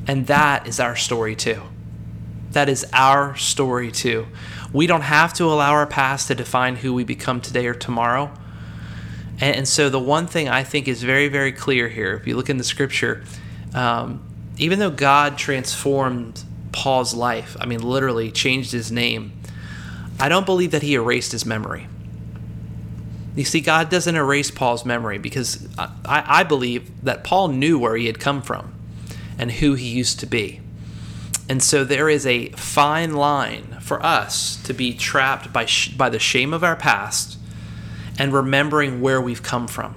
And 0.07 0.25
that 0.25 0.67
is 0.67 0.79
our 0.79 0.95
story 0.95 1.35
too. 1.35 1.61
That 2.53 2.67
is 2.67 2.83
our 2.93 3.35
story 3.35 3.91
too. 3.91 4.25
We 4.73 4.87
don't 4.87 5.01
have 5.01 5.33
to 5.33 5.43
allow 5.43 5.73
our 5.73 5.85
past 5.85 6.27
to 6.29 6.35
define 6.35 6.77
who 6.77 6.95
we 6.95 7.03
become 7.03 7.41
today 7.41 7.67
or 7.67 7.75
tomorrow. 7.75 8.31
And, 9.41 9.55
and 9.55 9.67
so, 9.67 9.89
the 9.89 9.99
one 9.99 10.27
thing 10.27 10.49
I 10.49 10.63
think 10.63 10.87
is 10.87 11.03
very, 11.03 11.27
very 11.27 11.51
clear 11.51 11.87
here, 11.87 12.13
if 12.15 12.27
you 12.27 12.35
look 12.35 12.49
in 12.49 12.57
the 12.57 12.63
scripture, 12.63 13.23
um, 13.73 14.25
even 14.57 14.79
though 14.79 14.91
God 14.91 15.37
transformed 15.37 16.43
Paul's 16.71 17.13
life, 17.13 17.55
I 17.59 17.65
mean, 17.65 17.81
literally 17.81 18.31
changed 18.31 18.71
his 18.71 18.91
name, 18.91 19.33
I 20.19 20.29
don't 20.29 20.45
believe 20.45 20.71
that 20.71 20.81
he 20.81 20.95
erased 20.95 21.31
his 21.31 21.45
memory. 21.45 21.87
You 23.35 23.45
see, 23.45 23.61
God 23.61 23.89
doesn't 23.89 24.15
erase 24.15 24.51
Paul's 24.51 24.83
memory 24.83 25.17
because 25.17 25.67
I, 25.77 26.23
I 26.25 26.43
believe 26.43 27.03
that 27.03 27.23
Paul 27.23 27.49
knew 27.49 27.79
where 27.79 27.95
he 27.95 28.07
had 28.07 28.19
come 28.19 28.41
from 28.41 28.73
and 29.37 29.51
who 29.51 29.75
he 29.75 29.87
used 29.87 30.19
to 30.19 30.25
be. 30.25 30.59
And 31.47 31.63
so 31.63 31.83
there 31.83 32.09
is 32.09 32.27
a 32.27 32.49
fine 32.49 33.13
line 33.13 33.77
for 33.79 34.05
us 34.05 34.61
to 34.63 34.73
be 34.73 34.93
trapped 34.93 35.53
by, 35.53 35.65
sh- 35.65 35.89
by 35.89 36.09
the 36.09 36.19
shame 36.19 36.53
of 36.53 36.63
our 36.63 36.75
past 36.75 37.38
and 38.19 38.33
remembering 38.33 39.01
where 39.01 39.19
we've 39.19 39.41
come 39.41 39.67
from. 39.67 39.95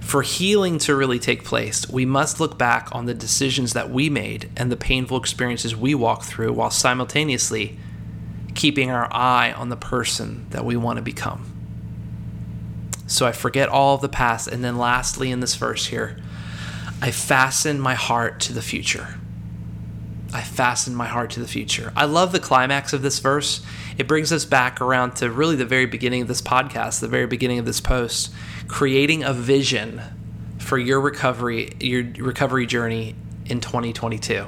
For 0.00 0.22
healing 0.22 0.78
to 0.80 0.94
really 0.94 1.18
take 1.18 1.42
place, 1.42 1.88
we 1.88 2.04
must 2.04 2.38
look 2.38 2.58
back 2.58 2.88
on 2.92 3.06
the 3.06 3.14
decisions 3.14 3.72
that 3.72 3.90
we 3.90 4.10
made 4.10 4.50
and 4.56 4.70
the 4.70 4.76
painful 4.76 5.16
experiences 5.16 5.74
we 5.74 5.94
walked 5.94 6.24
through 6.24 6.52
while 6.52 6.70
simultaneously 6.70 7.78
keeping 8.54 8.90
our 8.90 9.08
eye 9.10 9.52
on 9.52 9.70
the 9.70 9.76
person 9.76 10.46
that 10.50 10.64
we 10.64 10.76
want 10.76 10.98
to 10.98 11.02
become. 11.02 11.48
So 13.06 13.26
I 13.26 13.32
forget 13.32 13.68
all 13.68 13.94
of 13.94 14.02
the 14.02 14.08
past. 14.08 14.48
And 14.48 14.62
then, 14.62 14.76
lastly, 14.76 15.30
in 15.30 15.40
this 15.40 15.54
verse 15.54 15.86
here, 15.86 16.18
I 17.00 17.10
fasten 17.10 17.80
my 17.80 17.94
heart 17.94 18.40
to 18.40 18.52
the 18.52 18.62
future. 18.62 19.18
I 20.32 20.40
fasten 20.40 20.94
my 20.94 21.06
heart 21.06 21.30
to 21.30 21.40
the 21.40 21.48
future. 21.48 21.92
I 21.94 22.06
love 22.06 22.32
the 22.32 22.40
climax 22.40 22.92
of 22.92 23.02
this 23.02 23.18
verse. 23.18 23.60
It 23.98 24.08
brings 24.08 24.32
us 24.32 24.44
back 24.44 24.80
around 24.80 25.16
to 25.16 25.30
really 25.30 25.56
the 25.56 25.66
very 25.66 25.86
beginning 25.86 26.22
of 26.22 26.28
this 26.28 26.40
podcast, 26.40 27.00
the 27.00 27.08
very 27.08 27.26
beginning 27.26 27.58
of 27.58 27.66
this 27.66 27.80
post, 27.80 28.32
creating 28.66 29.24
a 29.24 29.32
vision 29.32 30.00
for 30.58 30.78
your 30.78 31.00
recovery, 31.00 31.72
your 31.80 32.04
recovery 32.18 32.66
journey 32.66 33.14
in 33.46 33.60
2022. 33.60 34.46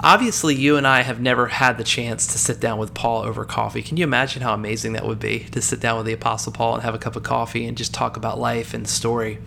Obviously, 0.00 0.54
you 0.54 0.76
and 0.76 0.86
I 0.86 1.02
have 1.02 1.20
never 1.20 1.46
had 1.46 1.78
the 1.78 1.84
chance 1.84 2.26
to 2.26 2.38
sit 2.38 2.60
down 2.60 2.78
with 2.78 2.92
Paul 2.92 3.22
over 3.22 3.44
coffee. 3.44 3.80
Can 3.80 3.96
you 3.96 4.04
imagine 4.04 4.42
how 4.42 4.52
amazing 4.52 4.92
that 4.94 5.06
would 5.06 5.20
be 5.20 5.40
to 5.52 5.62
sit 5.62 5.80
down 5.80 5.96
with 5.96 6.06
the 6.06 6.12
Apostle 6.12 6.52
Paul 6.52 6.74
and 6.74 6.82
have 6.82 6.94
a 6.94 6.98
cup 6.98 7.16
of 7.16 7.22
coffee 7.22 7.64
and 7.64 7.76
just 7.76 7.94
talk 7.94 8.16
about 8.16 8.38
life 8.38 8.74
and 8.74 8.86
story? 8.88 9.38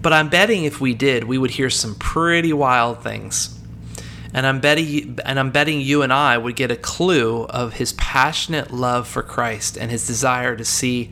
But 0.00 0.12
I'm 0.12 0.28
betting 0.28 0.64
if 0.64 0.80
we 0.80 0.94
did, 0.94 1.24
we 1.24 1.38
would 1.38 1.52
hear 1.52 1.70
some 1.70 1.94
pretty 1.94 2.52
wild 2.52 3.02
things. 3.02 3.58
And 4.34 4.46
I'm 4.46 4.60
betting 4.60 5.18
and 5.24 5.38
I'm 5.38 5.50
betting 5.50 5.80
you 5.80 6.02
and 6.02 6.12
I 6.12 6.38
would 6.38 6.56
get 6.56 6.70
a 6.70 6.76
clue 6.76 7.44
of 7.44 7.74
his 7.74 7.92
passionate 7.94 8.72
love 8.72 9.06
for 9.06 9.22
Christ 9.22 9.76
and 9.76 9.90
his 9.90 10.06
desire 10.06 10.56
to 10.56 10.64
see 10.64 11.10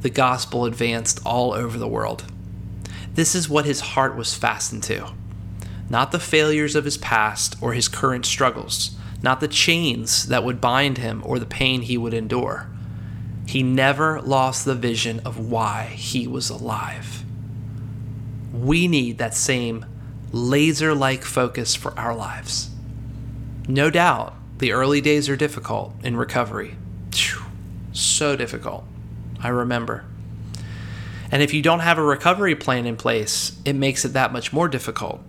the 0.00 0.10
gospel 0.10 0.64
advanced 0.64 1.20
all 1.26 1.52
over 1.52 1.76
the 1.78 1.88
world. 1.88 2.24
This 3.14 3.34
is 3.34 3.48
what 3.48 3.64
his 3.64 3.80
heart 3.80 4.16
was 4.16 4.34
fastened 4.34 4.82
to 4.84 5.08
not 5.90 6.12
the 6.12 6.20
failures 6.20 6.76
of 6.76 6.84
his 6.84 6.96
past 6.96 7.56
or 7.60 7.72
his 7.72 7.88
current 7.88 8.24
struggles, 8.24 8.96
not 9.22 9.40
the 9.40 9.48
chains 9.48 10.28
that 10.28 10.44
would 10.44 10.60
bind 10.60 10.98
him 10.98 11.20
or 11.26 11.38
the 11.38 11.44
pain 11.44 11.82
he 11.82 11.98
would 11.98 12.14
endure. 12.14 12.70
He 13.46 13.64
never 13.64 14.20
lost 14.22 14.64
the 14.64 14.76
vision 14.76 15.20
of 15.24 15.50
why 15.50 15.86
he 15.96 16.28
was 16.28 16.48
alive. 16.48 17.24
We 18.52 18.86
need 18.86 19.18
that 19.18 19.34
same 19.34 19.84
laser 20.32 20.94
like 20.94 21.24
focus 21.24 21.74
for 21.74 21.98
our 21.98 22.14
lives. 22.14 22.70
No 23.68 23.90
doubt, 23.90 24.34
the 24.58 24.72
early 24.72 25.00
days 25.00 25.28
are 25.28 25.36
difficult 25.36 25.94
in 26.02 26.16
recovery. 26.16 26.76
So 27.92 28.36
difficult. 28.36 28.84
I 29.42 29.48
remember. 29.48 30.04
And 31.32 31.42
if 31.42 31.54
you 31.54 31.62
don't 31.62 31.80
have 31.80 31.98
a 31.98 32.02
recovery 32.02 32.56
plan 32.56 32.86
in 32.86 32.96
place, 32.96 33.58
it 33.64 33.74
makes 33.74 34.04
it 34.04 34.12
that 34.14 34.32
much 34.32 34.52
more 34.52 34.68
difficult 34.68 35.20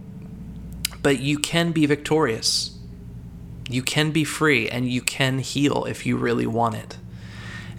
but 1.02 1.20
you 1.20 1.38
can 1.38 1.72
be 1.72 1.86
victorious. 1.86 2.78
You 3.70 3.82
can 3.82 4.12
be 4.12 4.24
free 4.24 4.70
and 4.70 4.90
you 4.90 5.02
can 5.02 5.40
heal 5.40 5.86
if 5.86 6.06
you 6.06 6.18
really 6.18 6.48
want 6.48 6.76
it. 6.76 6.98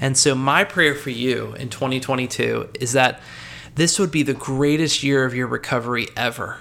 And 0.01 0.17
so, 0.17 0.35
my 0.35 0.65
prayer 0.65 0.95
for 0.95 1.11
you 1.11 1.55
in 1.55 1.69
2022 1.69 2.71
is 2.81 2.93
that 2.93 3.21
this 3.77 3.99
would 3.99 4.11
be 4.11 4.23
the 4.23 4.35
greatest 4.35 5.03
year 5.03 5.25
of 5.25 5.35
your 5.35 5.47
recovery 5.47 6.09
ever. 6.17 6.59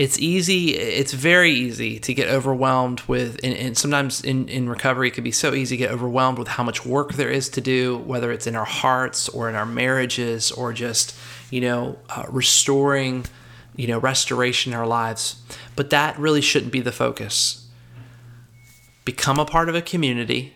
It's 0.00 0.18
easy, 0.18 0.76
it's 0.76 1.12
very 1.12 1.52
easy 1.52 1.98
to 1.98 2.14
get 2.14 2.28
overwhelmed 2.28 3.02
with, 3.02 3.38
and, 3.44 3.54
and, 3.54 3.76
sometimes 3.76 4.22
in, 4.22 4.48
in 4.48 4.68
recovery, 4.68 5.08
it 5.08 5.14
can 5.14 5.24
be 5.24 5.30
so 5.30 5.52
easy 5.52 5.76
to 5.76 5.78
get 5.84 5.90
overwhelmed 5.90 6.38
with 6.38 6.48
how 6.48 6.64
much 6.64 6.86
work 6.86 7.12
there 7.14 7.28
is 7.28 7.50
to 7.50 7.60
do, 7.60 7.98
whether 7.98 8.32
it's 8.32 8.46
in 8.46 8.56
our 8.56 8.64
hearts 8.64 9.28
or 9.28 9.50
in 9.50 9.54
our 9.54 9.66
marriages 9.66 10.50
or 10.52 10.72
just, 10.72 11.14
you 11.50 11.60
know, 11.60 11.98
uh, 12.08 12.24
restoring 12.30 13.26
you 13.80 13.86
know, 13.86 13.98
restoration 13.98 14.72
in 14.72 14.78
our 14.78 14.86
lives. 14.86 15.36
But 15.76 15.88
that 15.90 16.18
really 16.18 16.42
shouldn't 16.42 16.72
be 16.72 16.80
the 16.80 16.92
focus. 16.92 17.66
Become 19.06 19.38
a 19.38 19.46
part 19.46 19.70
of 19.70 19.74
a 19.74 19.82
community. 19.82 20.54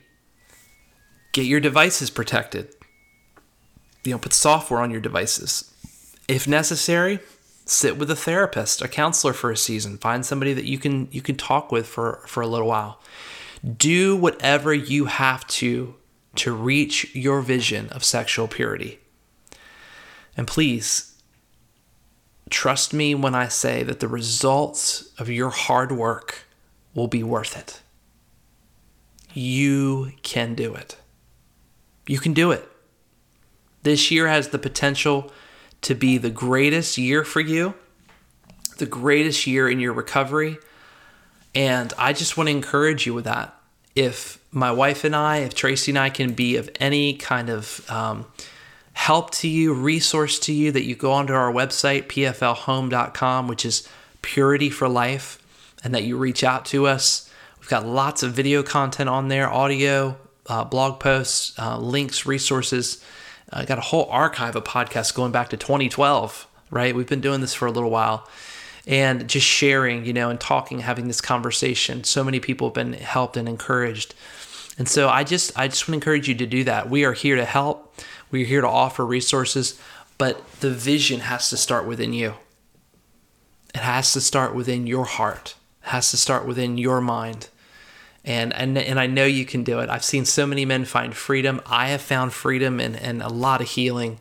Get 1.33 1.47
your 1.47 1.61
devices 1.61 2.11
protected. 2.11 2.75
You 4.05 4.13
know, 4.13 4.19
put 4.19 4.35
software 4.35 4.81
on 4.81 4.91
your 4.91 5.01
devices. 5.01 5.73
If 6.29 6.47
necessary, 6.47 7.21
sit 7.65 7.97
with 7.97 8.11
a 8.11 8.17
therapist, 8.17 8.83
a 8.83 8.89
counselor 8.89 9.33
for 9.33 9.51
a 9.51 9.57
season. 9.57 9.99
Find 9.99 10.25
somebody 10.25 10.53
that 10.53 10.65
you 10.65 10.79
can 10.79 11.09
you 11.11 11.23
can 11.23 11.37
talk 11.37 11.73
with 11.73 11.87
for 11.87 12.23
for 12.27 12.43
a 12.43 12.47
little 12.47 12.69
while. 12.69 13.01
Do 13.77 14.17
whatever 14.17 14.75
you 14.75 15.07
have 15.07 15.47
to 15.49 15.95
to 16.37 16.53
reach 16.53 17.15
your 17.15 17.41
vision 17.41 17.89
of 17.91 18.05
sexual 18.05 18.49
purity. 18.49 18.99
And 20.37 20.47
please 20.47 21.15
Trust 22.51 22.93
me 22.93 23.15
when 23.15 23.35
I 23.35 23.49
say 23.49 23.83
that 23.83 24.01
the 24.01 24.09
results 24.09 25.11
of 25.19 25.31
your 25.31 25.51
hard 25.51 25.93
work 25.93 26.45
will 26.95 27.09
be 27.09 27.23
worth 27.23 27.57
it. 27.57 27.81
You 29.33 30.13
can 30.23 30.55
do 30.55 30.75
it. 30.75 30.97
You 32.07 32.19
can 32.19 32.33
do 32.35 32.53
it. 32.53 32.69
This 33.83 34.11
year 34.11 34.29
has 34.29 34.49
the 34.49 34.59
potential 34.59 35.33
to 35.85 35.95
be 35.95 36.19
the 36.19 36.31
greatest 36.31 36.99
year 36.99 37.25
for 37.25 37.41
you, 37.41 37.75
the 38.79 38.87
greatest 38.87 39.47
year 39.47 39.69
in 39.69 39.81
your 39.81 39.93
recovery. 39.93 40.59
And 41.55 41.93
I 41.99 42.13
just 42.13 42.37
want 42.37 42.49
to 42.49 42.55
encourage 42.55 43.07
you 43.07 43.15
with 43.15 43.25
that. 43.25 43.55
If 43.95 44.39
my 44.51 44.73
wife 44.73 45.05
and 45.05 45.15
I, 45.15 45.39
if 45.39 45.55
Tracy 45.55 45.93
and 45.93 45.99
I 45.99 46.11
can 46.11 46.33
be 46.33 46.57
of 46.57 46.69
any 46.81 47.15
kind 47.15 47.49
of 47.49 47.89
um, 47.91 48.27
help 48.95 49.31
to 49.33 49.49
you, 49.49 49.73
resource 49.73 50.39
to 50.41 50.53
you, 50.53 50.73
that 50.73 50.85
you 50.85 50.97
go 50.97 51.13
onto 51.13 51.33
our 51.33 51.53
website, 51.53 52.07
pflhome.com, 52.07 53.47
which 53.47 53.65
is 53.65 53.89
purity 54.23 54.71
for 54.71 54.89
life, 54.89 55.39
and 55.85 55.95
that 55.95 56.03
you 56.03 56.17
reach 56.17 56.43
out 56.43 56.65
to 56.67 56.87
us. 56.87 57.31
We've 57.61 57.69
got 57.69 57.87
lots 57.87 58.23
of 58.23 58.33
video 58.33 58.63
content 58.63 59.09
on 59.09 59.29
there, 59.29 59.49
audio, 59.49 60.17
uh, 60.47 60.65
blog 60.65 60.99
posts, 60.99 61.57
uh, 61.59 61.79
links, 61.79 62.27
resources. 62.27 63.05
I 63.55 63.65
got 63.65 63.79
a 63.79 63.83
whole 63.83 64.09
archive 64.11 64.57
of 64.57 64.65
podcasts 64.65 65.15
going 65.15 65.31
back 65.31 65.51
to 65.51 65.57
2012, 65.57 66.47
right? 66.71 66.95
We've 66.95 67.07
been 67.07 67.21
doing 67.21 67.41
this 67.41 67.55
for 67.55 67.67
a 67.67 67.71
little 67.71 67.91
while 67.91 68.29
and 68.87 69.29
just 69.29 69.47
sharing, 69.47 70.05
you 70.05 70.13
know, 70.13 70.29
and 70.29 70.41
talking, 70.41 70.81
having 70.81 71.07
this 71.07 71.21
conversation. 71.21 72.03
So 72.03 72.25
many 72.25 72.41
people 72.41 72.69
have 72.69 72.75
been 72.75 72.95
helped 72.95 73.37
and 73.37 73.49
encouraged. 73.49 74.15
And 74.77 74.89
so 74.89 75.09
I 75.09 75.23
just 75.23 75.57
I 75.57 75.69
just 75.69 75.85
want 75.85 75.93
to 75.93 76.05
encourage 76.05 76.29
you 76.29 76.35
to 76.35 76.47
do 76.47 76.65
that. 76.65 76.91
We 76.91 77.05
are 77.05 77.13
here 77.13 77.37
to 77.37 77.45
help. 77.45 77.95
We're 78.31 78.45
here 78.45 78.61
to 78.61 78.69
offer 78.69 79.07
resources, 79.07 79.81
but 80.19 80.51
the 80.61 80.71
vision 80.71 81.21
has 81.21 81.49
to 81.51 81.57
start 81.57 81.87
within 81.87 82.13
you. 82.13 82.35
It 83.73 83.81
has 83.81 84.13
to 84.15 84.21
start 84.21 84.55
within 84.55 84.87
your 84.89 85.05
heart. 85.05 85.55
It 85.85 85.91
has 85.91 86.11
to 86.11 86.17
start 86.17 86.45
within 86.45 86.77
your 86.77 87.01
mind. 87.01 87.49
And, 88.25 88.55
and, 88.55 88.79
and 88.79 88.99
I 88.99 89.07
know 89.07 89.27
you 89.27 89.45
can 89.45 89.65
do 89.65 89.81
it. 89.81 89.91
I've 89.91 90.05
seen 90.05 90.25
so 90.25 90.47
many 90.47 90.65
men 90.65 90.85
find 90.87 91.15
freedom. 91.15 91.61
I 91.67 91.89
have 91.89 92.01
found 92.01 92.33
freedom 92.33 92.81
and, 92.81 92.97
and 92.97 93.23
a 93.23 93.29
lot 93.29 93.61
of 93.61 93.69
healing 93.69 94.19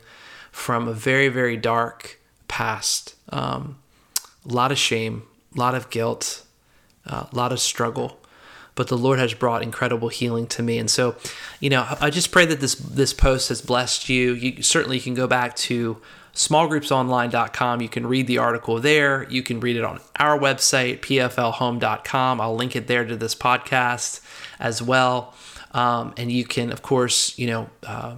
from 0.52 0.88
a 0.88 0.92
very, 0.92 1.28
very 1.28 1.56
dark 1.56 2.20
past. 2.46 3.14
Um, 3.30 3.78
a 4.48 4.52
lot 4.52 4.70
of 4.70 4.78
shame, 4.78 5.22
a 5.54 5.58
lot 5.58 5.74
of 5.74 5.88
guilt, 5.90 6.44
uh, 7.06 7.26
a 7.32 7.34
lot 7.34 7.50
of 7.50 7.60
struggle. 7.60 8.20
But 8.74 8.88
the 8.88 8.98
Lord 8.98 9.18
has 9.18 9.34
brought 9.34 9.62
incredible 9.62 10.08
healing 10.08 10.48
to 10.48 10.62
me, 10.62 10.78
and 10.78 10.90
so, 10.90 11.14
you 11.60 11.70
know, 11.70 11.86
I 12.00 12.10
just 12.10 12.32
pray 12.32 12.44
that 12.46 12.58
this 12.60 12.74
this 12.74 13.12
post 13.12 13.48
has 13.48 13.62
blessed 13.62 14.08
you. 14.08 14.32
You 14.32 14.62
certainly 14.64 14.98
can 14.98 15.14
go 15.14 15.28
back 15.28 15.54
to 15.56 15.98
smallgroupsonline.com. 16.34 17.80
You 17.80 17.88
can 17.88 18.06
read 18.06 18.26
the 18.26 18.38
article 18.38 18.80
there. 18.80 19.28
You 19.30 19.42
can 19.42 19.60
read 19.60 19.76
it 19.76 19.84
on 19.84 20.00
our 20.18 20.38
website, 20.38 21.00
pflhome.com. 21.00 22.40
I'll 22.40 22.56
link 22.56 22.74
it 22.76 22.86
there 22.86 23.04
to 23.04 23.16
this 23.16 23.34
podcast 23.34 24.20
as 24.58 24.82
well. 24.82 25.34
Um, 25.72 26.14
and 26.16 26.30
you 26.30 26.44
can, 26.44 26.70
of 26.70 26.82
course, 26.82 27.36
you 27.38 27.48
know, 27.48 27.70
uh, 27.84 28.16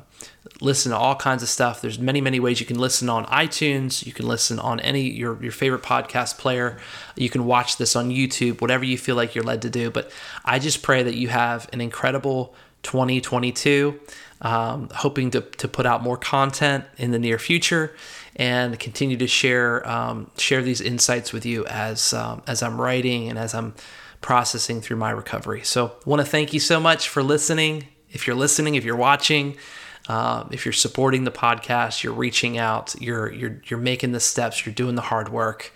listen 0.60 0.92
to 0.92 0.98
all 0.98 1.16
kinds 1.16 1.42
of 1.42 1.48
stuff. 1.48 1.80
There's 1.80 1.98
many, 1.98 2.20
many 2.20 2.40
ways 2.40 2.60
you 2.60 2.66
can 2.66 2.78
listen 2.78 3.08
on 3.08 3.24
iTunes. 3.26 4.04
You 4.04 4.12
can 4.12 4.26
listen 4.26 4.58
on 4.58 4.80
any 4.80 5.10
your 5.10 5.42
your 5.42 5.52
favorite 5.52 5.82
podcast 5.82 6.38
player. 6.38 6.78
You 7.16 7.30
can 7.30 7.44
watch 7.44 7.76
this 7.76 7.96
on 7.96 8.10
YouTube, 8.10 8.60
whatever 8.60 8.84
you 8.84 8.98
feel 8.98 9.16
like 9.16 9.34
you're 9.34 9.44
led 9.44 9.62
to 9.62 9.70
do. 9.70 9.90
But 9.90 10.10
I 10.44 10.58
just 10.58 10.82
pray 10.82 11.02
that 11.02 11.14
you 11.14 11.28
have 11.28 11.68
an 11.72 11.80
incredible 11.80 12.54
2022. 12.82 13.98
Um, 14.42 14.90
hoping 14.94 15.30
to, 15.30 15.40
to 15.40 15.66
put 15.66 15.86
out 15.86 16.02
more 16.02 16.18
content 16.18 16.84
in 16.98 17.10
the 17.10 17.18
near 17.18 17.38
future 17.38 17.96
and 18.36 18.78
continue 18.78 19.16
to 19.16 19.26
share 19.26 19.88
um, 19.88 20.30
share 20.36 20.62
these 20.62 20.82
insights 20.82 21.32
with 21.32 21.46
you 21.46 21.64
as 21.66 22.12
um, 22.12 22.42
as 22.46 22.62
I'm 22.62 22.78
writing 22.78 23.28
and 23.30 23.38
as 23.38 23.54
I'm 23.54 23.74
processing 24.20 24.82
through 24.82 24.98
my 24.98 25.10
recovery. 25.10 25.62
So, 25.62 25.86
I 25.86 26.08
want 26.08 26.20
to 26.20 26.26
thank 26.26 26.52
you 26.52 26.60
so 26.60 26.78
much 26.78 27.08
for 27.08 27.22
listening. 27.22 27.86
If 28.10 28.26
you're 28.26 28.36
listening, 28.36 28.74
if 28.74 28.84
you're 28.84 28.94
watching, 28.94 29.56
uh, 30.08 30.44
if 30.50 30.66
you're 30.66 30.72
supporting 30.72 31.24
the 31.24 31.32
podcast, 31.32 32.02
you're 32.02 32.12
reaching 32.12 32.58
out, 32.58 32.94
you're 33.00 33.32
you're 33.32 33.62
you're 33.64 33.80
making 33.80 34.12
the 34.12 34.20
steps, 34.20 34.66
you're 34.66 34.74
doing 34.74 34.96
the 34.96 35.02
hard 35.02 35.30
work. 35.30 35.72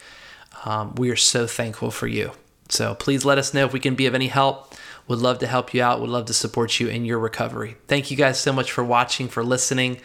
Um, 0.64 0.94
we 0.96 1.10
are 1.10 1.16
so 1.16 1.46
thankful 1.46 1.90
for 1.90 2.06
you. 2.06 2.32
So 2.68 2.94
please 2.94 3.24
let 3.24 3.38
us 3.38 3.52
know 3.52 3.64
if 3.64 3.72
we 3.72 3.80
can 3.80 3.94
be 3.94 4.06
of 4.06 4.14
any 4.14 4.28
help. 4.28 4.74
Would 5.10 5.18
love 5.18 5.40
to 5.40 5.48
help 5.48 5.74
you 5.74 5.82
out. 5.82 6.00
Would 6.00 6.08
love 6.08 6.26
to 6.26 6.32
support 6.32 6.78
you 6.78 6.86
in 6.86 7.04
your 7.04 7.18
recovery. 7.18 7.76
Thank 7.88 8.12
you 8.12 8.16
guys 8.16 8.38
so 8.38 8.52
much 8.52 8.70
for 8.70 8.84
watching, 8.84 9.26
for 9.26 9.42
listening 9.42 10.00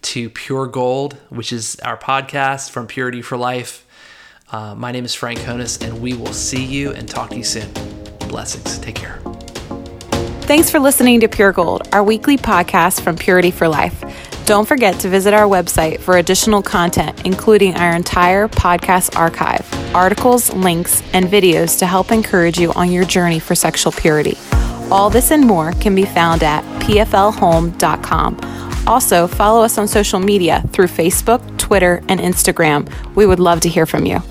to 0.00 0.30
Pure 0.30 0.68
Gold, 0.68 1.18
which 1.28 1.52
is 1.52 1.78
our 1.80 1.98
podcast 1.98 2.70
from 2.70 2.86
Purity 2.86 3.20
for 3.20 3.36
Life. 3.36 3.86
Uh, 4.50 4.74
my 4.74 4.92
name 4.92 5.04
is 5.04 5.14
Frank 5.14 5.40
Honus, 5.40 5.84
and 5.86 6.00
we 6.00 6.14
will 6.14 6.32
see 6.32 6.64
you 6.64 6.92
and 6.92 7.06
talk 7.06 7.28
to 7.30 7.36
you 7.36 7.44
soon. 7.44 7.70
Blessings. 8.30 8.78
Take 8.78 8.94
care. 8.94 9.20
Thanks 10.46 10.70
for 10.70 10.78
listening 10.78 11.20
to 11.20 11.28
Pure 11.28 11.52
Gold, 11.52 11.88
our 11.92 12.02
weekly 12.02 12.38
podcast 12.38 13.02
from 13.02 13.16
Purity 13.16 13.50
for 13.50 13.68
Life. 13.68 14.25
Don't 14.46 14.64
forget 14.64 15.00
to 15.00 15.08
visit 15.08 15.34
our 15.34 15.48
website 15.48 15.98
for 15.98 16.18
additional 16.18 16.62
content, 16.62 17.26
including 17.26 17.74
our 17.74 17.96
entire 17.96 18.46
podcast 18.46 19.18
archive, 19.18 19.66
articles, 19.92 20.54
links, 20.54 21.02
and 21.12 21.26
videos 21.26 21.80
to 21.80 21.86
help 21.86 22.12
encourage 22.12 22.56
you 22.56 22.72
on 22.74 22.92
your 22.92 23.04
journey 23.04 23.40
for 23.40 23.56
sexual 23.56 23.90
purity. 23.90 24.38
All 24.88 25.10
this 25.10 25.32
and 25.32 25.44
more 25.44 25.72
can 25.72 25.96
be 25.96 26.04
found 26.04 26.44
at 26.44 26.62
pflhome.com. 26.80 28.38
Also, 28.86 29.26
follow 29.26 29.64
us 29.64 29.78
on 29.78 29.88
social 29.88 30.20
media 30.20 30.62
through 30.72 30.86
Facebook, 30.86 31.58
Twitter, 31.58 32.04
and 32.08 32.20
Instagram. 32.20 32.88
We 33.16 33.26
would 33.26 33.40
love 33.40 33.58
to 33.62 33.68
hear 33.68 33.84
from 33.84 34.06
you. 34.06 34.22